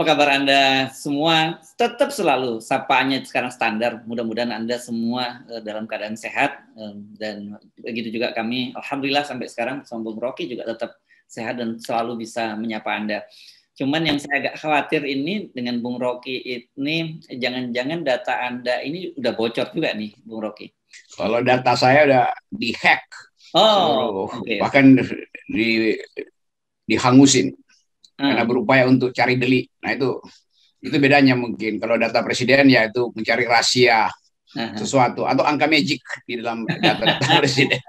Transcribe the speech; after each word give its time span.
apa 0.00 0.16
kabar 0.16 0.32
Anda 0.32 0.88
semua? 0.96 1.60
Tetap 1.76 2.08
selalu 2.08 2.64
sapaannya 2.64 3.20
sekarang 3.20 3.52
standar. 3.52 4.00
Mudah-mudahan 4.08 4.48
Anda 4.48 4.80
semua 4.80 5.44
uh, 5.44 5.60
dalam 5.60 5.84
keadaan 5.84 6.16
sehat 6.16 6.56
um, 6.72 7.04
dan 7.20 7.60
begitu 7.76 8.08
juga 8.08 8.32
kami. 8.32 8.72
Alhamdulillah 8.72 9.28
sampai 9.28 9.52
sekarang 9.52 9.84
sama 9.84 10.08
Bung 10.08 10.16
Rocky 10.16 10.48
juga 10.48 10.64
tetap 10.72 10.96
sehat 11.28 11.60
dan 11.60 11.76
selalu 11.76 12.24
bisa 12.24 12.56
menyapa 12.56 12.96
Anda. 12.96 13.28
Cuman 13.76 14.08
yang 14.08 14.16
saya 14.16 14.40
agak 14.40 14.64
khawatir 14.64 15.04
ini 15.04 15.52
dengan 15.52 15.84
Bung 15.84 16.00
Rocky 16.00 16.48
ini 16.48 17.20
jangan-jangan 17.28 18.00
data 18.00 18.40
Anda 18.40 18.80
ini 18.80 19.12
udah 19.20 19.36
bocor 19.36 19.68
juga 19.68 19.92
nih, 19.92 20.16
Bung 20.24 20.40
Rocky. 20.40 20.72
Kalau 21.12 21.44
data 21.44 21.76
saya 21.76 22.08
udah 22.08 22.26
dihack. 22.48 23.04
Oh, 23.52 24.32
so, 24.32 24.40
okay. 24.40 24.64
bahkan 24.64 24.96
di 25.44 25.92
dihangusin 26.88 27.52
karena 28.20 28.44
hmm. 28.44 28.50
berupaya 28.50 28.84
untuk 28.84 29.16
cari 29.16 29.40
deli. 29.40 29.64
Nah 29.80 29.96
itu 29.96 30.20
itu 30.80 30.96
bedanya 30.96 31.36
mungkin 31.36 31.80
kalau 31.80 31.96
data 31.96 32.20
presiden 32.20 32.68
ya 32.68 32.88
itu 32.88 33.12
mencari 33.12 33.44
rahasia 33.44 34.08
uh-huh. 34.56 34.76
sesuatu 34.76 35.28
atau 35.28 35.44
angka 35.44 35.68
magic 35.68 36.00
di 36.24 36.40
dalam 36.40 36.68
data-data 36.68 37.24
presiden. 37.40 37.80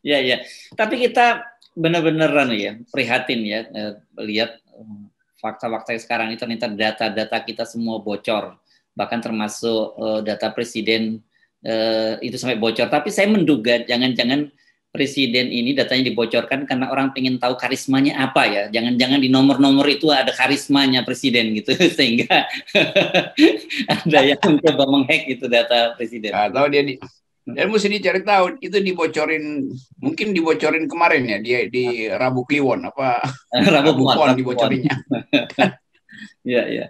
Ya 0.00 0.20
ya. 0.20 0.40
Tapi 0.76 1.00
kita 1.00 1.44
benar-benar 1.74 2.30
ya 2.54 2.78
prihatin 2.92 3.40
ya 3.44 3.60
eh, 3.66 3.92
lihat 4.20 4.60
eh, 4.60 5.00
fakta-fakta 5.40 5.96
sekarang 6.00 6.32
itu 6.32 6.44
ternyata 6.44 6.68
data-data 6.68 7.36
kita 7.44 7.64
semua 7.68 8.00
bocor 8.00 8.56
bahkan 8.94 9.18
termasuk 9.18 9.98
uh, 9.98 10.20
data 10.22 10.54
presiden 10.54 11.18
uh, 11.66 12.14
itu 12.22 12.38
sampai 12.38 12.56
bocor. 12.56 12.86
Tapi 12.86 13.10
saya 13.10 13.26
menduga 13.26 13.82
jangan-jangan 13.82 14.48
presiden 14.94 15.50
ini 15.50 15.74
datanya 15.74 16.06
dibocorkan 16.06 16.70
karena 16.70 16.86
orang 16.86 17.10
pengen 17.10 17.42
tahu 17.42 17.58
karismanya 17.58 18.30
apa 18.30 18.46
ya. 18.46 18.62
Jangan-jangan 18.70 19.18
di 19.18 19.26
nomor-nomor 19.26 19.82
itu 19.90 20.06
ada 20.14 20.30
karismanya 20.30 21.02
presiden 21.02 21.50
gitu 21.58 21.74
sehingga 21.98 22.46
ada 23.98 24.18
yang 24.22 24.38
mencoba 24.38 24.84
menghack 24.86 25.26
itu 25.26 25.50
data 25.50 25.98
presiden. 25.98 26.30
Atau 26.30 26.70
dia 26.70 26.86
di 26.86 26.94
dan 27.44 27.68
mesti 27.68 27.92
dicari 27.92 28.24
tahu 28.24 28.56
itu 28.64 28.80
dibocorin 28.80 29.68
mungkin 30.00 30.32
dibocorin 30.32 30.88
kemarin 30.88 31.28
ya 31.28 31.38
dia 31.44 31.60
di 31.68 32.08
Rabu 32.08 32.48
Kliwon 32.48 32.88
apa 32.88 33.20
Rabu, 33.52 34.00
Rabu 34.00 34.02
Kliwon 34.08 34.32
dibocorinnya. 34.38 34.94
Iya 36.46 36.62
iya. 36.70 36.86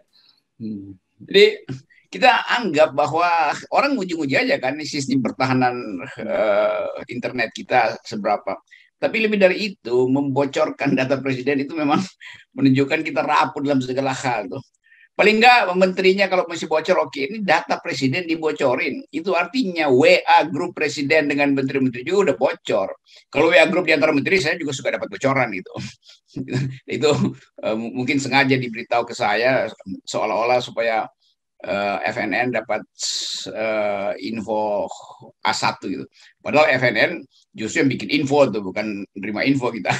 Hmm. 0.61 0.95
Jadi 1.25 1.67
kita 2.15 2.47
anggap 2.47 2.95
bahwa 2.95 3.27
orang 3.75 3.99
uji-uji 3.99 4.39
aja 4.39 4.55
kan 4.63 4.79
sistem 4.87 5.19
pertahanan 5.19 5.75
uh, 6.23 7.03
internet 7.11 7.51
kita 7.51 7.99
seberapa. 8.07 8.55
Tapi 8.95 9.27
lebih 9.27 9.43
dari 9.43 9.75
itu, 9.75 10.07
membocorkan 10.07 10.95
data 10.99 11.19
presiden 11.19 11.67
itu 11.67 11.75
memang 11.75 11.99
menunjukkan 12.57 13.03
kita 13.03 13.27
rapuh 13.27 13.59
dalam 13.67 13.83
segala 13.83 14.15
hal 14.15 14.47
tuh. 14.47 14.63
Paling 15.15 15.39
enggak 15.39 15.71
menterinya 15.79 16.27
kalau 16.27 16.43
masih 16.51 16.67
bocor 16.67 17.07
oke 17.07 17.23
ini 17.23 17.39
data 17.39 17.79
presiden 17.79 18.27
dibocorin. 18.27 18.99
Itu 19.15 19.35
artinya 19.39 19.87
WA 19.87 20.43
grup 20.51 20.75
presiden 20.75 21.31
dengan 21.31 21.55
menteri-menteri 21.55 22.03
juga 22.03 22.31
udah 22.31 22.37
bocor. 22.39 22.89
Kalau 23.31 23.47
WA 23.55 23.63
grup 23.71 23.87
di 23.87 23.95
antara 23.95 24.11
menteri 24.11 24.43
saya 24.43 24.59
juga 24.59 24.75
suka 24.75 24.91
dapat 24.91 25.07
bocoran 25.11 25.51
itu. 25.63 25.75
itu 26.99 27.11
uh, 27.63 27.77
mungkin 27.79 28.19
sengaja 28.19 28.59
diberitahu 28.59 29.07
ke 29.07 29.15
saya 29.15 29.71
seolah-olah 30.03 30.59
supaya 30.59 31.07
eh, 31.65 31.97
FNN 32.13 32.53
dapat 32.53 32.85
uh, 33.51 34.13
info 34.21 34.85
A1 35.41 35.75
gitu. 35.89 36.05
Padahal 36.45 36.77
FNN 36.77 37.25
justru 37.57 37.81
yang 37.81 37.91
bikin 37.91 38.13
info 38.13 38.45
tuh, 38.53 38.61
bukan 38.61 39.05
menerima 39.17 39.41
info 39.49 39.73
kita. 39.73 39.93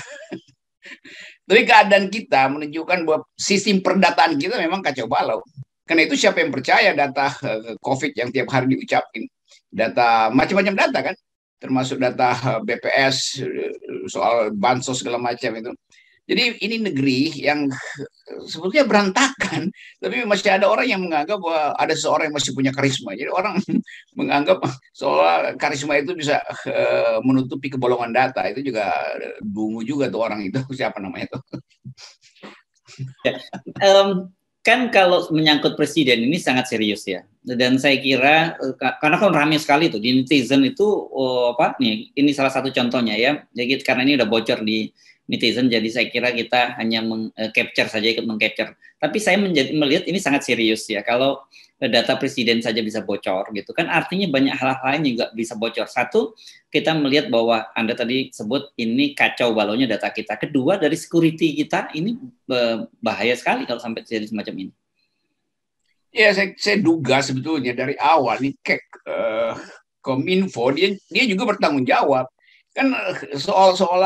Tapi 1.49 1.63
keadaan 1.65 2.13
kita 2.13 2.53
menunjukkan 2.53 2.99
bahwa 3.09 3.25
sistem 3.33 3.81
perdataan 3.81 4.37
kita 4.37 4.61
memang 4.61 4.85
kacau 4.85 5.09
balau. 5.09 5.41
Karena 5.85 6.05
itu 6.09 6.17
siapa 6.17 6.41
yang 6.41 6.53
percaya 6.53 6.93
data 6.93 7.33
uh, 7.33 7.77
COVID 7.81 8.13
yang 8.17 8.29
tiap 8.29 8.49
hari 8.53 8.77
diucapin? 8.77 9.25
Data 9.69 10.29
macam-macam 10.33 10.75
data 10.77 10.99
kan? 11.13 11.17
Termasuk 11.61 11.97
data 11.97 12.61
BPS 12.61 13.41
soal 14.13 14.53
bansos 14.53 15.01
segala 15.01 15.17
macam 15.17 15.57
itu. 15.57 15.73
Jadi 16.25 16.57
ini 16.65 16.77
negeri 16.81 17.21
yang 17.37 17.69
sebetulnya 18.49 18.89
berantakan, 18.89 19.69
tapi 20.03 20.25
masih 20.25 20.57
ada 20.57 20.73
orang 20.73 20.89
yang 20.89 21.05
menganggap 21.05 21.37
bahwa 21.37 21.77
ada 21.77 21.93
seorang 21.93 22.33
yang 22.33 22.37
masih 22.41 22.57
punya 22.57 22.73
karisma. 22.73 23.13
Jadi 23.13 23.29
orang 23.29 23.61
menganggap 24.19 24.65
soal 24.97 25.53
karisma 25.61 26.01
itu 26.01 26.17
bisa 26.17 26.41
uh, 26.65 27.21
menutupi 27.21 27.69
kebolongan 27.69 28.17
data. 28.17 28.41
Itu 28.49 28.65
juga 28.65 28.89
bungu 29.45 29.85
juga 29.85 30.09
tuh 30.09 30.25
orang 30.25 30.49
itu 30.49 30.61
siapa 30.79 30.97
namanya 30.97 31.29
itu. 31.29 31.39
Ya, 33.27 33.37
um, 33.85 34.33
kan 34.65 34.89
kalau 34.89 35.29
menyangkut 35.29 35.77
presiden 35.77 36.25
ini 36.25 36.41
sangat 36.41 36.73
serius 36.73 37.05
ya. 37.05 37.21
Dan 37.45 37.77
saya 37.77 38.01
kira 38.01 38.57
eh, 38.57 38.73
karena 38.81 39.21
kan 39.21 39.29
ramai 39.29 39.61
sekali 39.61 39.93
tuh 39.93 40.01
di 40.01 40.25
netizen 40.25 40.65
itu 40.65 40.89
oh, 40.89 41.53
apa 41.53 41.77
nih? 41.77 42.17
Ini 42.17 42.31
salah 42.33 42.49
satu 42.49 42.73
contohnya 42.73 43.13
ya. 43.13 43.45
Jadi 43.53 43.85
karena 43.85 44.09
ini 44.09 44.17
udah 44.17 44.25
bocor 44.25 44.65
di 44.65 44.89
netizen. 45.25 45.73
Jadi 45.73 45.89
saya 45.89 46.07
kira 46.13 46.33
kita 46.33 46.77
hanya 46.81 47.01
meng-capture 47.01 47.89
saja 47.89 48.07
ikut 48.13 48.25
meng-capture. 48.29 48.77
Tapi 49.01 49.19
saya 49.21 49.37
menjadi, 49.41 49.73
melihat 49.77 50.05
ini 50.09 50.19
sangat 50.21 50.45
serius 50.45 50.85
ya. 50.89 51.01
Kalau 51.05 51.45
data 51.85 52.17
presiden 52.17 52.65
saja 52.65 52.81
bisa 52.81 53.05
bocor 53.05 53.51
gitu 53.53 53.77
kan 53.77 53.91
artinya 53.93 54.25
banyak 54.31 54.57
hal-hal 54.57 54.81
lain 54.95 55.17
juga 55.17 55.29
bisa 55.37 55.53
bocor. 55.59 55.85
Satu 55.89 56.33
kita 56.73 56.97
melihat 56.97 57.29
bahwa 57.29 57.67
anda 57.77 57.93
tadi 57.93 58.33
sebut 58.33 58.73
ini 58.81 59.13
kacau 59.13 59.53
balaunya 59.53 59.85
data 59.85 60.09
kita. 60.09 60.39
Kedua 60.41 60.81
dari 60.81 60.97
security 60.97 61.53
kita 61.65 61.93
ini 61.93 62.17
bahaya 63.03 63.35
sekali 63.37 63.69
kalau 63.69 63.81
sampai 63.83 64.01
terjadi 64.07 64.33
semacam 64.33 64.69
ini. 64.69 64.73
Ya 66.15 66.31
saya, 66.31 66.55
saya 66.55 66.79
duga 66.79 67.19
sebetulnya 67.27 67.75
dari 67.75 67.99
awal 67.99 68.39
nih 68.39 68.55
kek 68.63 68.87
uh, 69.03 69.59
kominfo 69.99 70.71
dia 70.71 70.95
dia 71.11 71.25
juga 71.27 71.57
bertanggung 71.57 71.83
jawab 71.83 72.31
kan 72.71 72.87
eh, 72.95 73.35
soal 73.35 73.75
soal 73.75 73.99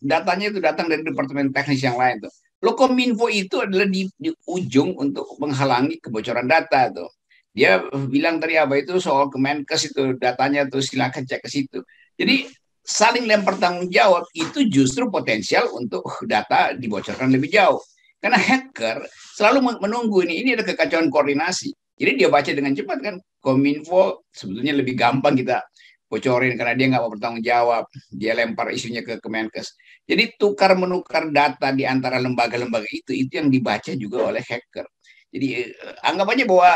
datanya 0.00 0.52
itu 0.52 0.60
datang 0.60 0.86
dari 0.86 1.02
departemen 1.02 1.52
teknis 1.52 1.82
yang 1.82 1.96
lain 1.96 2.22
tuh. 2.24 2.32
Lokominfo 2.64 3.28
itu 3.28 3.60
adalah 3.60 3.84
di, 3.84 4.08
di 4.16 4.32
ujung 4.48 4.96
untuk 4.96 5.28
menghalangi 5.36 6.00
kebocoran 6.00 6.48
data 6.48 6.88
tuh. 6.88 7.10
Dia 7.56 7.80
bilang 8.08 8.36
tadi 8.36 8.60
apa 8.60 8.76
itu 8.76 9.00
soal 9.00 9.32
Kemenkes 9.32 9.92
itu 9.92 10.16
datanya 10.20 10.68
tuh 10.68 10.84
silakan 10.84 11.24
cek 11.24 11.40
ke 11.40 11.48
situ. 11.48 11.80
Jadi 12.16 12.48
saling 12.84 13.24
lempar 13.24 13.56
tanggung 13.56 13.88
jawab 13.88 14.28
itu 14.36 14.68
justru 14.68 15.08
potensial 15.08 15.72
untuk 15.72 16.04
data 16.28 16.76
dibocorkan 16.76 17.32
lebih 17.32 17.48
jauh. 17.48 17.80
Karena 18.20 18.36
hacker 18.40 19.04
selalu 19.36 19.80
menunggu 19.80 20.24
ini, 20.28 20.44
ini 20.44 20.50
ada 20.56 20.64
kekacauan 20.64 21.08
koordinasi. 21.08 21.72
Jadi 21.96 22.24
dia 22.24 22.28
baca 22.28 22.50
dengan 22.52 22.76
cepat 22.76 22.98
kan. 23.00 23.16
Kominfo 23.40 24.26
sebetulnya 24.34 24.74
lebih 24.76 24.98
gampang 24.98 25.38
kita 25.38 25.62
bocorin 26.06 26.54
karena 26.54 26.74
dia 26.78 26.86
nggak 26.94 27.02
mau 27.02 27.12
bertanggung 27.12 27.44
jawab. 27.44 27.84
Dia 28.10 28.32
lempar 28.34 28.70
isunya 28.70 29.02
ke 29.02 29.18
Kemenkes. 29.18 29.74
Jadi 30.06 30.38
tukar 30.38 30.78
menukar 30.78 31.28
data 31.34 31.74
di 31.74 31.82
antara 31.82 32.22
lembaga-lembaga 32.22 32.86
itu 32.90 33.12
itu 33.12 33.32
yang 33.42 33.50
dibaca 33.50 33.92
juga 33.98 34.30
oleh 34.30 34.42
hacker. 34.42 34.86
Jadi 35.30 35.46
eh, 35.66 35.96
anggap 36.06 36.26
aja 36.32 36.44
bahwa 36.46 36.70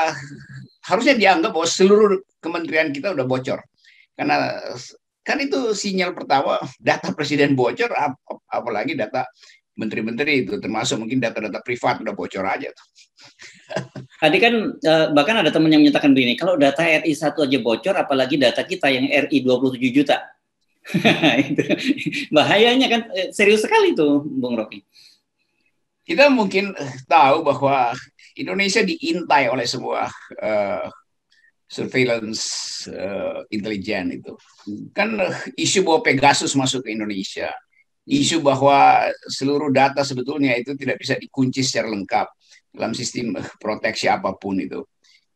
harusnya 0.91 1.15
dianggap 1.17 1.51
bahwa 1.55 1.69
seluruh 1.69 2.19
kementerian 2.43 2.91
kita 2.91 3.15
udah 3.15 3.27
bocor. 3.27 3.63
Karena 4.19 4.53
kan 5.21 5.39
itu 5.39 5.77
sinyal 5.77 6.17
pertama 6.17 6.59
data 6.81 7.13
presiden 7.15 7.55
bocor 7.55 7.93
ap 7.93 8.19
apalagi 8.51 8.99
data 8.99 9.29
menteri-menteri 9.81 10.45
itu 10.45 10.61
termasuk 10.61 11.01
mungkin 11.01 11.17
data-data 11.25 11.65
privat 11.65 12.05
udah 12.05 12.13
bocor 12.13 12.45
aja 12.45 12.69
tuh. 12.69 12.87
Tadi 14.23 14.37
kan 14.37 14.55
eh, 14.77 15.07
bahkan 15.17 15.41
ada 15.41 15.49
teman 15.49 15.73
yang 15.73 15.81
menyatakan 15.81 16.13
begini, 16.13 16.37
kalau 16.37 16.61
data 16.61 16.85
RI 16.85 17.17
satu 17.17 17.49
aja 17.49 17.57
bocor, 17.57 17.97
apalagi 17.97 18.37
data 18.37 18.61
kita 18.61 18.93
yang 18.93 19.09
RI 19.09 19.41
27 19.41 19.97
juta. 19.97 20.21
bahayanya 22.37 22.87
kan 22.93 23.01
eh, 23.17 23.33
serius 23.33 23.65
sekali 23.65 23.97
tuh, 23.97 24.21
Bung 24.21 24.61
Rocky. 24.61 24.85
Kita 26.05 26.29
mungkin 26.29 26.75
tahu 27.07 27.47
bahwa 27.47 27.95
Indonesia 28.35 28.83
diintai 28.83 29.47
oleh 29.47 29.63
sebuah 29.63 30.11
uh, 30.43 30.87
surveillance 31.71 32.43
uh, 32.91 33.47
intelijen 33.55 34.19
itu. 34.19 34.35
Kan 34.91 35.23
uh, 35.23 35.31
isu 35.55 35.87
bahwa 35.87 36.03
Pegasus 36.03 36.59
masuk 36.59 36.83
ke 36.83 36.99
Indonesia, 36.99 37.55
isu 38.09 38.41
bahwa 38.41 39.07
seluruh 39.29 39.69
data 39.69 40.01
sebetulnya 40.01 40.57
itu 40.57 40.73
tidak 40.77 41.01
bisa 41.01 41.17
dikunci 41.21 41.61
secara 41.61 41.93
lengkap 41.93 42.27
dalam 42.73 42.95
sistem 42.97 43.37
proteksi 43.59 44.07
apa 44.07 44.35
pun 44.39 44.57
itu 44.61 44.81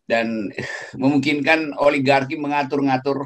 dan 0.04 0.52
memungkinkan 1.00 1.76
oligarki 1.80 2.36
mengatur-ngatur 2.36 3.24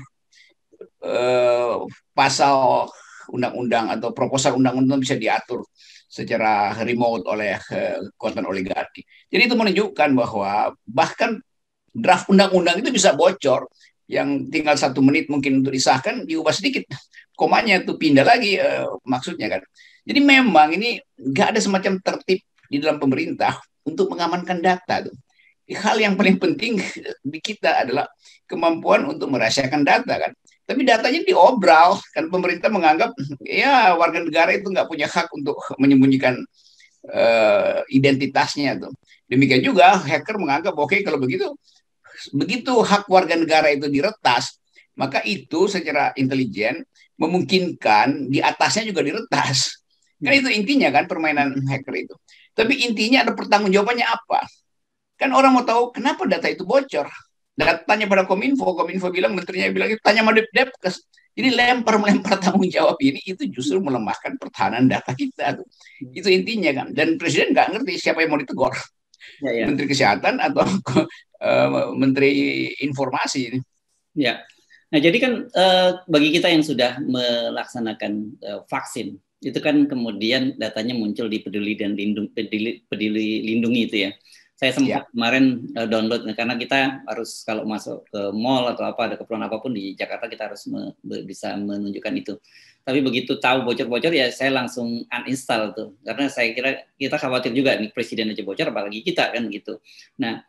uh, 1.03 1.83
pasal 2.15 2.87
undang-undang 3.29 3.93
atau 3.93 4.15
proposal 4.15 4.57
undang-undang 4.57 5.03
bisa 5.03 5.19
diatur 5.19 5.67
secara 6.09 6.73
remote 6.81 7.29
oleh 7.29 7.61
kekuatan 7.61 8.49
oligarki. 8.49 9.05
Jadi 9.29 9.43
itu 9.45 9.55
menunjukkan 9.59 10.17
bahwa 10.17 10.73
bahkan 10.89 11.37
draft 11.93 12.33
undang-undang 12.33 12.81
itu 12.81 12.89
bisa 12.89 13.13
bocor 13.13 13.69
yang 14.09 14.49
tinggal 14.49 14.75
satu 14.75 15.05
menit 15.05 15.29
mungkin 15.29 15.61
untuk 15.61 15.77
disahkan 15.77 16.25
diubah 16.25 16.51
sedikit 16.57 16.89
komanya 17.39 17.85
itu 17.85 17.95
pindah 17.95 18.27
lagi 18.27 18.59
uh, 18.59 18.99
maksudnya 19.07 19.47
kan. 19.47 19.63
Jadi 20.03 20.21
memang 20.25 20.75
ini 20.75 20.99
nggak 21.21 21.55
ada 21.55 21.61
semacam 21.61 22.01
tertib 22.01 22.41
di 22.67 22.77
dalam 22.81 22.99
pemerintah 22.99 23.61
untuk 23.87 24.11
mengamankan 24.11 24.59
data 24.59 25.07
tuh. 25.07 25.15
Hal 25.69 26.01
yang 26.01 26.17
paling 26.17 26.41
penting 26.41 26.81
di 27.33 27.39
kita 27.39 27.85
adalah 27.85 28.09
kemampuan 28.49 29.05
untuk 29.05 29.29
merahasiakan 29.29 29.85
data 29.85 30.17
kan. 30.17 30.33
Tapi 30.65 30.85
datanya 30.85 31.21
diobral 31.25 31.97
kan 32.13 32.29
pemerintah 32.29 32.69
menganggap 32.69 33.13
ya 33.45 33.93
warga 33.97 34.21
negara 34.25 34.53
itu 34.57 34.69
nggak 34.69 34.89
punya 34.89 35.09
hak 35.09 35.29
untuk 35.33 35.57
menyembunyikan 35.77 36.37
uh, 37.13 37.85
identitasnya 37.93 38.81
tuh. 38.81 38.93
Demikian 39.29 39.61
juga 39.61 40.01
hacker 40.01 40.41
menganggap 40.41 40.73
oke 40.73 40.89
okay, 40.89 41.05
kalau 41.05 41.21
begitu 41.21 41.53
begitu 42.35 42.75
hak 42.83 43.07
warga 43.07 43.39
negara 43.39 43.71
itu 43.71 43.87
diretas, 43.87 44.59
maka 44.99 45.23
itu 45.23 45.71
secara 45.71 46.11
intelijen 46.19 46.83
memungkinkan 47.19 48.31
di 48.31 48.43
atasnya 48.43 48.91
juga 48.91 49.07
diretas. 49.07 49.79
Kan 50.19 50.35
itu 50.35 50.51
intinya 50.51 50.91
kan 50.91 51.07
permainan 51.07 51.55
hacker 51.71 51.95
itu. 51.95 52.15
Tapi 52.55 52.83
intinya 52.91 53.23
ada 53.23 53.33
pertanggungjawabannya 53.39 54.07
apa? 54.07 54.43
Kan 55.15 55.31
orang 55.31 55.55
mau 55.55 55.63
tahu 55.63 55.95
kenapa 55.95 56.27
data 56.27 56.51
itu 56.51 56.67
bocor. 56.67 57.07
Datanya 57.59 58.07
pada 58.07 58.23
Kominfo, 58.27 58.75
Kominfo 58.75 59.11
bilang 59.11 59.35
menterinya 59.35 59.71
bilang 59.71 59.95
tanya 60.03 60.23
sama 60.27 60.35
Depkes. 60.35 61.07
Jadi 61.39 61.55
lempar 61.55 62.03
melempar 62.03 62.35
tanggung 62.43 62.67
jawab 62.67 62.99
ini 62.99 63.23
itu 63.23 63.47
justru 63.47 63.79
melemahkan 63.79 64.35
pertahanan 64.43 64.91
data 64.91 65.15
kita. 65.15 65.55
Tuh. 65.55 65.67
Itu 66.11 66.27
intinya 66.35 66.83
kan. 66.83 66.91
Dan 66.91 67.15
presiden 67.15 67.55
nggak 67.55 67.79
ngerti 67.79 67.95
siapa 67.95 68.27
yang 68.27 68.35
mau 68.35 68.43
ditegur. 68.43 68.75
Ya, 69.43 69.51
ya. 69.53 69.65
Menteri 69.71 69.87
Kesehatan 69.91 70.41
atau 70.43 70.65
uh, 71.43 71.91
Menteri 72.03 72.31
Informasi 72.83 73.41
ini. 73.53 73.59
Ya. 74.19 74.43
Nah, 74.89 74.99
jadi 74.99 75.17
kan 75.21 75.33
uh, 75.53 75.91
bagi 76.09 76.33
kita 76.33 76.49
yang 76.49 76.65
sudah 76.65 76.97
melaksanakan 77.05 78.13
uh, 78.41 78.61
vaksin, 78.67 79.21
itu 79.39 79.59
kan 79.63 79.87
kemudian 79.87 80.57
datanya 80.59 80.97
muncul 80.99 81.31
di 81.31 81.39
peduli 81.45 81.79
dan 81.79 81.95
lindung 81.95 82.33
peduli, 82.35 82.83
peduli 82.89 83.47
lindungi 83.47 83.83
itu 83.87 83.97
ya 84.09 84.11
saya 84.59 84.75
sempat 84.75 85.07
ya. 85.07 85.11
kemarin 85.15 85.71
uh, 85.79 85.87
download 85.87 86.27
karena 86.35 86.59
kita 86.59 87.07
harus 87.07 87.47
kalau 87.47 87.63
masuk 87.63 88.03
ke 88.11 88.21
mall 88.35 88.67
atau 88.67 88.91
apa 88.91 89.07
ada 89.07 89.15
keperluan 89.15 89.47
apa 89.47 89.63
pun 89.63 89.71
di 89.71 89.95
Jakarta 89.95 90.27
kita 90.27 90.51
harus 90.51 90.67
me, 90.67 90.99
bisa 91.23 91.55
menunjukkan 91.55 92.15
itu 92.19 92.35
tapi 92.89 93.05
begitu 93.05 93.37
tahu 93.37 93.69
bocor-bocor 93.69 94.17
ya 94.17 94.33
saya 94.33 94.49
langsung 94.57 95.05
uninstall 95.13 95.77
tuh 95.77 96.01
karena 96.01 96.33
saya 96.33 96.57
kira 96.57 96.89
kita 96.97 97.21
khawatir 97.21 97.53
juga 97.53 97.77
nih 97.77 97.93
presiden 97.93 98.33
aja 98.33 98.41
bocor 98.41 98.73
apalagi 98.73 99.05
kita 99.05 99.29
kan 99.29 99.45
gitu 99.53 99.77
nah 100.17 100.41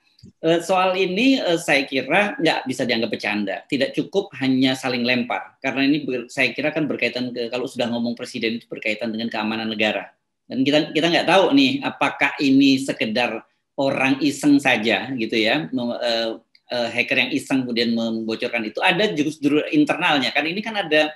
Eh, 0.44 0.60
soal 0.60 1.00
ini 1.00 1.40
eh, 1.40 1.60
saya 1.60 1.88
kira 1.88 2.36
nggak 2.40 2.68
bisa 2.68 2.84
dianggap 2.84 3.12
bercanda. 3.12 3.64
Tidak 3.64 3.96
cukup 3.96 4.36
hanya 4.44 4.76
saling 4.76 5.08
lempar, 5.08 5.56
karena 5.64 5.88
ini 5.88 6.04
saya 6.28 6.52
kira 6.52 6.76
kan 6.76 6.88
berkaitan 6.92 7.32
ke 7.32 7.48
kalau 7.48 7.68
sudah 7.68 7.88
ngomong 7.88 8.20
presiden 8.20 8.60
itu 8.60 8.68
berkaitan 8.68 9.16
dengan 9.16 9.32
keamanan 9.32 9.72
negara. 9.72 10.12
Dan 10.44 10.68
kita 10.68 10.92
kita 10.92 11.08
nggak 11.08 11.28
tahu 11.28 11.56
nih 11.56 11.80
apakah 11.88 12.36
ini 12.44 12.84
sekedar 12.84 13.48
orang 13.80 14.20
iseng 14.20 14.60
saja 14.60 15.08
gitu 15.16 15.40
ya, 15.40 15.72
uh, 15.72 16.36
hacker 16.68 17.18
yang 17.28 17.32
iseng 17.32 17.64
kemudian 17.64 17.96
membocorkan 17.96 18.68
itu. 18.68 18.84
Ada 18.84 19.16
justru 19.16 19.64
internalnya 19.72 20.36
kan 20.36 20.44
ini 20.44 20.60
kan 20.60 20.76
ada 20.76 21.16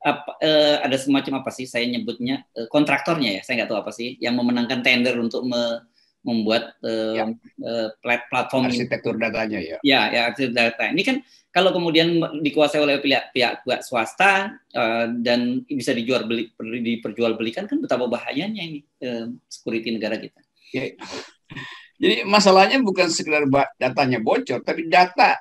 apa, 0.00 0.40
uh, 0.40 0.76
ada 0.80 0.96
semacam 0.96 1.44
apa 1.44 1.50
sih 1.52 1.68
saya 1.68 1.84
nyebutnya 1.84 2.44
uh, 2.56 2.68
kontraktornya 2.72 3.40
ya 3.40 3.42
saya 3.44 3.62
nggak 3.62 3.70
tahu 3.70 3.80
apa 3.84 3.92
sih 3.92 4.16
yang 4.16 4.32
memenangkan 4.36 4.80
tender 4.80 5.16
untuk 5.20 5.44
me, 5.44 5.84
membuat 6.20 6.76
uh, 6.84 7.16
ya. 7.16 7.24
uh, 7.64 7.88
platform 8.28 8.68
arsitektur 8.68 9.16
datanya 9.16 9.60
ya. 9.60 9.76
Ya, 9.80 10.00
ya 10.12 10.20
arsitektur 10.32 10.56
data. 10.56 10.84
Ini 10.92 11.02
kan 11.04 11.16
kalau 11.50 11.72
kemudian 11.72 12.20
dikuasai 12.44 12.78
oleh 12.78 13.00
pihak 13.00 13.32
pihak, 13.32 13.64
pihak 13.64 13.82
swasta 13.82 14.60
uh, 14.76 15.06
dan 15.24 15.64
bisa 15.64 15.96
dijual 15.96 16.28
beli 16.28 16.52
diperjualbelikan 16.60 17.66
kan 17.66 17.80
betapa 17.80 18.04
bahayanya 18.06 18.60
ini 18.60 18.80
uh, 19.04 19.32
security 19.48 19.96
negara 19.96 20.20
kita. 20.20 20.40
Ya. 20.76 20.92
Jadi 22.00 22.24
masalahnya 22.24 22.80
bukan 22.80 23.12
sekedar 23.12 23.44
datanya 23.76 24.24
bocor, 24.24 24.64
tapi 24.64 24.88
data 24.88 25.36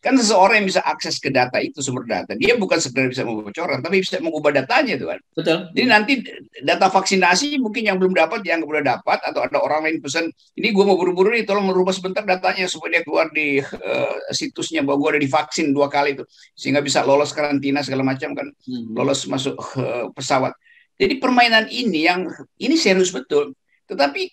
Kan 0.00 0.16
seseorang 0.16 0.64
yang 0.64 0.68
bisa 0.72 0.80
akses 0.80 1.20
ke 1.20 1.28
data 1.28 1.60
itu 1.60 1.84
sumber 1.84 2.08
data, 2.08 2.32
dia 2.32 2.56
bukan 2.56 2.80
sekedar 2.80 3.12
bisa 3.12 3.20
membocorkan, 3.20 3.84
tapi 3.84 4.00
bisa 4.00 4.16
mengubah 4.16 4.48
datanya 4.48 4.96
itu 4.96 5.04
kan. 5.04 5.20
Betul. 5.36 5.58
Jadi 5.76 5.86
nanti 5.92 6.12
data 6.64 6.88
vaksinasi 6.88 7.60
mungkin 7.60 7.84
yang 7.84 8.00
belum 8.00 8.16
dapat, 8.16 8.40
yang 8.48 8.64
udah 8.64 8.80
dapat, 8.80 9.20
atau 9.20 9.44
ada 9.44 9.60
orang 9.60 9.84
lain 9.84 10.00
pesan, 10.00 10.32
ini 10.56 10.72
gue 10.72 10.84
mau 10.88 10.96
buru-buru 10.96 11.36
nih, 11.36 11.44
tolong 11.44 11.68
merubah 11.68 11.92
sebentar 11.92 12.24
datanya 12.24 12.64
supaya 12.64 12.96
dia 12.96 13.02
keluar 13.04 13.28
di 13.28 13.60
uh, 13.60 14.16
situsnya 14.32 14.80
bahwa 14.80 15.04
gue 15.04 15.08
ada 15.14 15.20
divaksin 15.20 15.76
dua 15.76 15.92
kali 15.92 16.16
itu, 16.16 16.24
sehingga 16.56 16.80
bisa 16.80 17.04
lolos 17.04 17.36
karantina 17.36 17.84
segala 17.84 18.00
macam 18.00 18.32
kan, 18.32 18.48
hmm. 18.48 18.96
lolos 18.96 19.28
masuk 19.28 19.60
uh, 19.76 20.08
pesawat. 20.16 20.56
Jadi 20.96 21.20
permainan 21.20 21.68
ini 21.68 22.08
yang 22.08 22.24
ini 22.56 22.72
serius 22.80 23.12
betul, 23.12 23.52
tetapi 23.84 24.32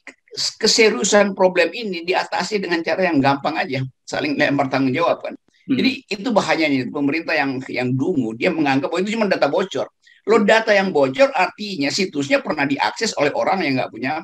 keseriusan 0.64 1.36
problem 1.36 1.76
ini 1.76 2.08
diatasi 2.08 2.64
dengan 2.64 2.80
cara 2.88 3.12
yang 3.12 3.20
gampang 3.20 3.60
aja, 3.60 3.84
saling 4.08 4.40
lempar 4.40 4.72
tanggung 4.72 4.96
jawab 4.96 5.20
kan. 5.20 5.36
Hmm. 5.68 5.76
Jadi 5.76 5.92
itu 6.08 6.30
bahayanya 6.32 6.88
pemerintah 6.88 7.36
yang 7.36 7.60
yang 7.68 7.92
dungu 7.92 8.32
dia 8.40 8.48
menganggap 8.48 8.88
bahwa 8.88 9.04
itu 9.04 9.20
cuma 9.20 9.28
data 9.28 9.52
bocor. 9.52 9.92
Lo 10.28 10.40
data 10.44 10.72
yang 10.72 10.96
bocor 10.96 11.28
artinya 11.36 11.92
situsnya 11.92 12.40
pernah 12.40 12.64
diakses 12.64 13.12
oleh 13.20 13.36
orang 13.36 13.68
yang 13.68 13.84
nggak 13.84 13.92
punya 13.92 14.24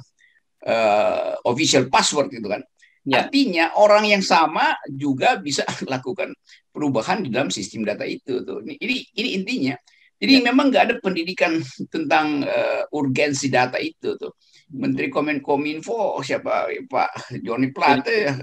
uh, 0.63 1.35
official 1.43 1.91
password 1.91 2.31
gitu 2.31 2.47
kan. 2.47 2.63
Ya. 3.03 3.27
Artinya 3.27 3.75
orang 3.75 4.07
yang 4.07 4.23
sama 4.23 4.79
juga 4.87 5.35
bisa 5.35 5.67
lakukan 5.91 6.31
perubahan 6.71 7.19
di 7.19 7.27
dalam 7.27 7.51
sistem 7.51 7.83
data 7.83 8.07
itu 8.07 8.39
tuh. 8.47 8.63
Ini 8.63 8.95
ini 9.19 9.29
intinya. 9.35 9.75
Jadi 10.15 10.39
ya. 10.39 10.43
memang 10.47 10.71
nggak 10.71 10.83
ada 10.87 10.95
pendidikan 11.03 11.59
tentang 11.91 12.47
uh, 12.47 12.87
urgensi 12.95 13.51
data 13.51 13.75
itu 13.83 14.15
tuh. 14.15 14.31
Menteri 14.71 15.11
Kominfo 15.43 16.23
siapa 16.23 16.71
Pak 16.87 17.35
Joni 17.43 17.75
Plate 17.75 18.15
ya. 18.15 18.33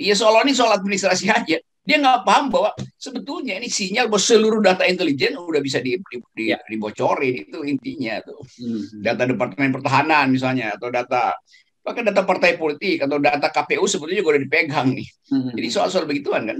Iya 0.00 0.14
soal 0.16 0.46
ini 0.46 0.54
soal 0.54 0.78
administrasi 0.78 1.28
aja 1.28 1.58
dia 1.90 1.98
nggak 1.98 2.22
paham 2.22 2.54
bahwa 2.54 2.70
sebetulnya 2.94 3.58
ini 3.58 3.66
sinyal 3.66 4.06
bahwa 4.06 4.22
seluruh 4.22 4.62
data 4.62 4.86
intelijen 4.86 5.34
udah 5.34 5.58
bisa 5.58 5.82
di, 5.82 5.98
di, 5.98 6.22
di, 6.38 6.54
ya. 6.54 6.58
dibocorin 6.62 7.50
itu 7.50 7.66
intinya 7.66 8.22
tuh 8.22 8.38
hmm. 8.38 9.02
data 9.02 9.26
departemen 9.26 9.74
pertahanan 9.74 10.30
misalnya 10.30 10.78
atau 10.78 10.86
data 10.86 11.34
bahkan 11.82 12.06
data 12.06 12.22
partai 12.22 12.54
politik 12.54 13.02
atau 13.02 13.18
data 13.18 13.50
KPU 13.50 13.90
sebetulnya 13.90 14.22
juga 14.22 14.38
udah 14.38 14.42
dipegang 14.46 14.88
nih 14.94 15.08
hmm. 15.34 15.50
jadi 15.58 15.68
soal-soal 15.74 16.06
begituan 16.06 16.46
kan 16.46 16.58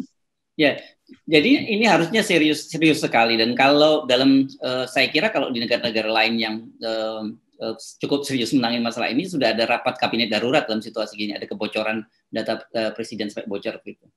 ya 0.58 0.74
jadi 1.30 1.78
ini 1.78 1.86
harusnya 1.86 2.26
serius 2.26 2.66
serius 2.66 2.98
sekali 2.98 3.38
dan 3.38 3.54
kalau 3.54 4.10
dalam 4.10 4.50
uh, 4.66 4.82
saya 4.90 5.14
kira 5.14 5.30
kalau 5.30 5.54
di 5.54 5.62
negara-negara 5.62 6.10
lain 6.10 6.34
yang 6.42 6.54
uh, 6.82 7.22
cukup 8.02 8.26
serius 8.26 8.50
menangani 8.50 8.82
masalah 8.82 9.14
ini 9.14 9.30
sudah 9.30 9.54
ada 9.54 9.62
rapat 9.68 9.94
kabinet 9.94 10.26
darurat 10.26 10.66
dalam 10.66 10.82
situasi 10.82 11.14
gini 11.14 11.38
ada 11.38 11.46
kebocoran 11.46 12.02
data 12.26 12.66
uh, 12.74 12.90
presiden 12.96 13.30
sampai 13.30 13.46
bocor 13.46 13.78
gitu 13.86 14.10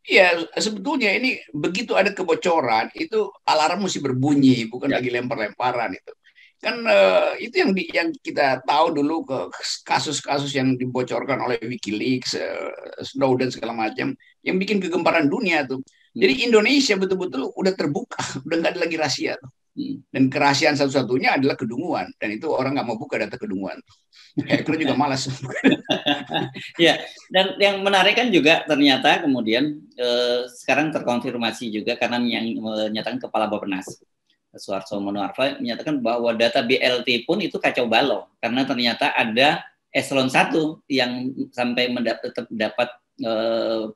Iya, 0.00 0.48
sebetulnya 0.56 1.12
ini 1.12 1.36
begitu 1.52 1.92
ada 1.92 2.08
kebocoran 2.16 2.88
itu 2.96 3.28
alarm 3.44 3.84
mesti 3.84 4.00
berbunyi, 4.00 4.64
bukan 4.72 4.88
ya. 4.88 4.96
lagi 4.96 5.12
lempar-lemparan 5.12 5.92
itu. 5.92 6.12
Kan 6.60 6.84
uh, 6.84 7.36
itu 7.40 7.56
yang 7.60 7.72
di, 7.72 7.88
yang 7.88 8.08
kita 8.20 8.60
tahu 8.64 8.96
dulu 8.96 9.24
ke 9.24 9.38
kasus-kasus 9.84 10.52
yang 10.56 10.76
dibocorkan 10.76 11.40
oleh 11.40 11.56
WikiLeaks, 11.60 12.36
uh, 12.36 12.72
Snowden 13.00 13.52
segala 13.52 13.72
macam, 13.76 14.12
yang 14.44 14.56
bikin 14.60 14.80
kegemparan 14.80 15.28
dunia 15.28 15.68
tuh. 15.68 15.80
Hmm. 15.80 16.20
Jadi 16.20 16.48
Indonesia 16.48 16.94
betul-betul 16.96 17.52
udah 17.52 17.72
terbuka, 17.76 18.20
udah 18.48 18.56
nggak 18.56 18.72
ada 18.76 18.80
lagi 18.80 18.96
rahasia 18.96 19.36
tuh. 19.36 19.52
Hmm. 19.70 20.02
Dan 20.10 20.22
kerahasiaan 20.26 20.74
satu-satunya 20.74 21.38
adalah 21.38 21.54
kedunguan. 21.54 22.10
Dan 22.18 22.34
itu 22.34 22.50
orang 22.50 22.74
nggak 22.78 22.86
mau 22.86 22.98
buka 22.98 23.22
data 23.22 23.38
kedunguan. 23.38 23.78
Hacker 24.50 24.76
juga 24.78 24.94
malas. 24.94 25.26
ya, 26.84 26.98
dan 27.30 27.58
yang 27.58 27.82
menarik 27.82 28.14
kan 28.18 28.30
juga 28.30 28.62
ternyata 28.66 29.26
kemudian 29.26 29.78
eh, 29.98 30.46
sekarang 30.46 30.94
terkonfirmasi 30.94 31.70
juga 31.70 31.98
karena 31.98 32.22
yang 32.22 32.58
menyatakan 32.58 33.18
Kepala 33.18 33.50
Bapenas. 33.50 33.86
Suarso 34.50 34.98
Monoarfa 34.98 35.62
menyatakan 35.62 36.02
bahwa 36.02 36.34
data 36.34 36.58
BLT 36.66 37.22
pun 37.22 37.38
itu 37.38 37.54
kacau 37.62 37.86
balau 37.86 38.26
karena 38.42 38.66
ternyata 38.66 39.14
ada 39.14 39.62
eselon 39.94 40.26
1 40.26 40.90
yang 40.90 41.30
sampai 41.54 41.90
mendapat 41.90 42.34
dapat 42.50 42.88
uh, 43.24 43.92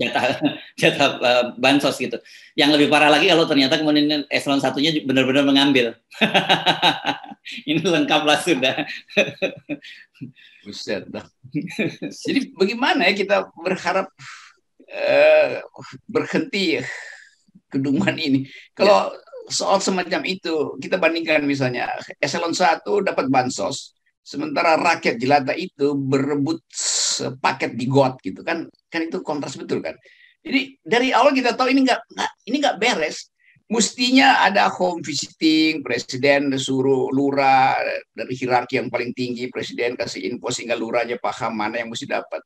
jatah 0.00 0.24
jatah 0.80 1.10
uh, 1.20 1.44
bansos 1.56 1.96
gitu. 2.00 2.16
Yang 2.56 2.80
lebih 2.80 2.88
parah 2.92 3.10
lagi 3.12 3.28
kalau 3.28 3.44
ternyata 3.48 3.78
kemudian 3.80 4.24
eselon 4.28 4.60
satunya 4.60 4.92
benar-benar 5.04 5.44
mengambil. 5.44 5.94
Ini 7.68 7.80
lengkaplah 7.84 8.40
sudah. 8.40 8.88
Buset. 10.64 11.04
Jadi 12.08 12.56
bagaimana 12.56 13.12
ya 13.12 13.12
kita 13.12 13.36
berharap 13.52 14.08
uh, 14.88 15.60
berhenti 16.08 16.80
kedunguan 17.68 18.16
ini? 18.16 18.48
Kalau 18.72 19.12
ya. 19.12 19.20
soal 19.52 19.84
semacam 19.84 20.24
itu 20.24 20.80
kita 20.80 20.96
bandingkan 20.96 21.44
misalnya 21.44 21.92
eselon 22.16 22.56
satu 22.56 23.04
dapat 23.04 23.28
bansos, 23.28 23.92
sementara 24.24 24.80
rakyat 24.80 25.20
jelata 25.20 25.52
itu 25.52 25.92
berebut 25.92 26.64
paket 27.38 27.76
di 27.76 27.86
got 27.90 28.18
gitu 28.22 28.40
kan 28.46 28.66
kan 28.88 29.00
itu 29.04 29.20
kontras 29.20 29.58
betul 29.58 29.84
kan 29.84 29.94
jadi 30.44 30.76
dari 30.84 31.08
awal 31.12 31.32
kita 31.32 31.56
tahu 31.56 31.72
ini 31.72 31.84
nggak 31.88 32.00
ini 32.46 32.56
nggak 32.60 32.76
beres 32.80 33.34
mestinya 33.64 34.44
ada 34.44 34.68
home 34.68 35.00
visiting, 35.00 35.80
presiden 35.80 36.52
suruh 36.60 37.08
lurah 37.08 37.72
dari 38.12 38.34
hierarki 38.36 38.76
yang 38.76 38.92
paling 38.92 39.16
tinggi, 39.16 39.48
presiden 39.48 39.96
kasih 39.96 40.28
info 40.28 40.52
sehingga 40.52 40.76
lurahnya 40.76 41.16
paham 41.16 41.56
mana 41.56 41.80
yang 41.80 41.88
mesti 41.88 42.04
dapat. 42.04 42.44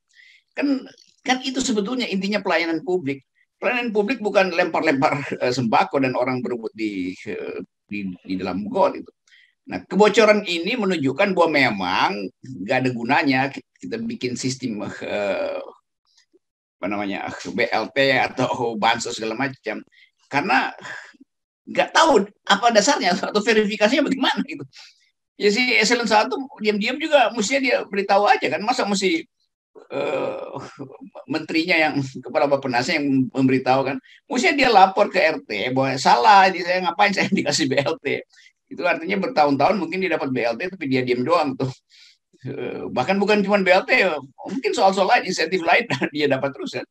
Kan 0.55 0.87
kan 1.27 1.43
itu 1.43 1.59
sebetulnya 1.59 2.07
intinya 2.07 2.39
pelayanan 2.39 2.87
publik. 2.87 3.27
Pelayanan 3.59 3.91
publik 3.91 4.23
bukan 4.23 4.55
lempar-lempar 4.55 5.19
uh, 5.43 5.51
sembako 5.51 5.99
dan 5.99 6.15
orang 6.15 6.39
berebut 6.39 6.71
di, 6.79 7.11
uh, 7.27 7.59
di 7.91 8.07
di 8.23 8.35
dalam 8.39 8.63
got 8.71 8.95
itu. 8.95 9.11
Nah, 9.69 9.85
kebocoran 9.85 10.49
ini 10.49 10.81
menunjukkan 10.81 11.37
bahwa 11.37 11.49
memang 11.53 12.11
nggak 12.41 12.79
ada 12.81 12.91
gunanya 12.91 13.41
kita 13.53 14.01
bikin 14.01 14.33
sistem 14.33 14.81
uh, 14.81 15.61
apa 16.79 16.87
namanya 16.89 17.29
BLT 17.53 17.99
atau 18.33 18.81
bansos 18.81 19.21
segala 19.21 19.37
macam. 19.37 19.85
Karena 20.33 20.73
nggak 21.69 21.93
tahu 21.93 22.25
apa 22.49 22.67
dasarnya 22.73 23.13
atau 23.13 23.45
verifikasinya 23.45 24.09
bagaimana 24.09 24.41
gitu. 24.49 24.65
Ya 25.37 25.53
si 25.53 25.77
eselon 25.77 26.09
satu 26.09 26.49
diam-diam 26.65 26.97
juga 26.97 27.29
mestinya 27.37 27.61
dia 27.61 27.77
beritahu 27.85 28.25
aja 28.25 28.49
kan 28.49 28.65
masa 28.65 28.89
mesti 28.89 29.29
uh, 29.93 30.59
menterinya 31.29 31.77
yang 31.77 31.95
kepala 32.25 32.49
Bapenas 32.49 32.89
yang 32.89 33.29
memberitahu 33.37 33.85
kan. 33.85 33.97
Mestinya 34.33 34.55
dia 34.57 34.69
lapor 34.73 35.13
ke 35.13 35.21
RT 35.21 35.77
bahwa 35.77 35.93
salah 36.01 36.49
ini 36.49 36.65
saya 36.65 36.89
ngapain 36.89 37.13
saya 37.13 37.29
dikasih 37.29 37.69
BLT 37.69 38.25
itu 38.69 38.83
artinya 38.85 39.17
bertahun-tahun 39.25 39.77
mungkin 39.81 39.99
dia 40.05 40.17
dapat 40.17 40.29
BLT 40.33 40.61
tapi 40.77 40.85
dia 40.89 41.01
diam 41.05 41.25
doang 41.25 41.57
tuh 41.57 41.73
uh, 42.49 42.89
bahkan 42.93 43.17
bukan 43.17 43.41
cuma 43.41 43.61
BLT 43.61 44.07
mungkin 44.49 44.73
soal-soal 44.77 45.09
lain 45.09 45.29
insentif 45.29 45.65
lain 45.65 45.89
dia 46.17 46.29
dapat 46.29 46.53
terus 46.53 46.77
kan 46.77 46.87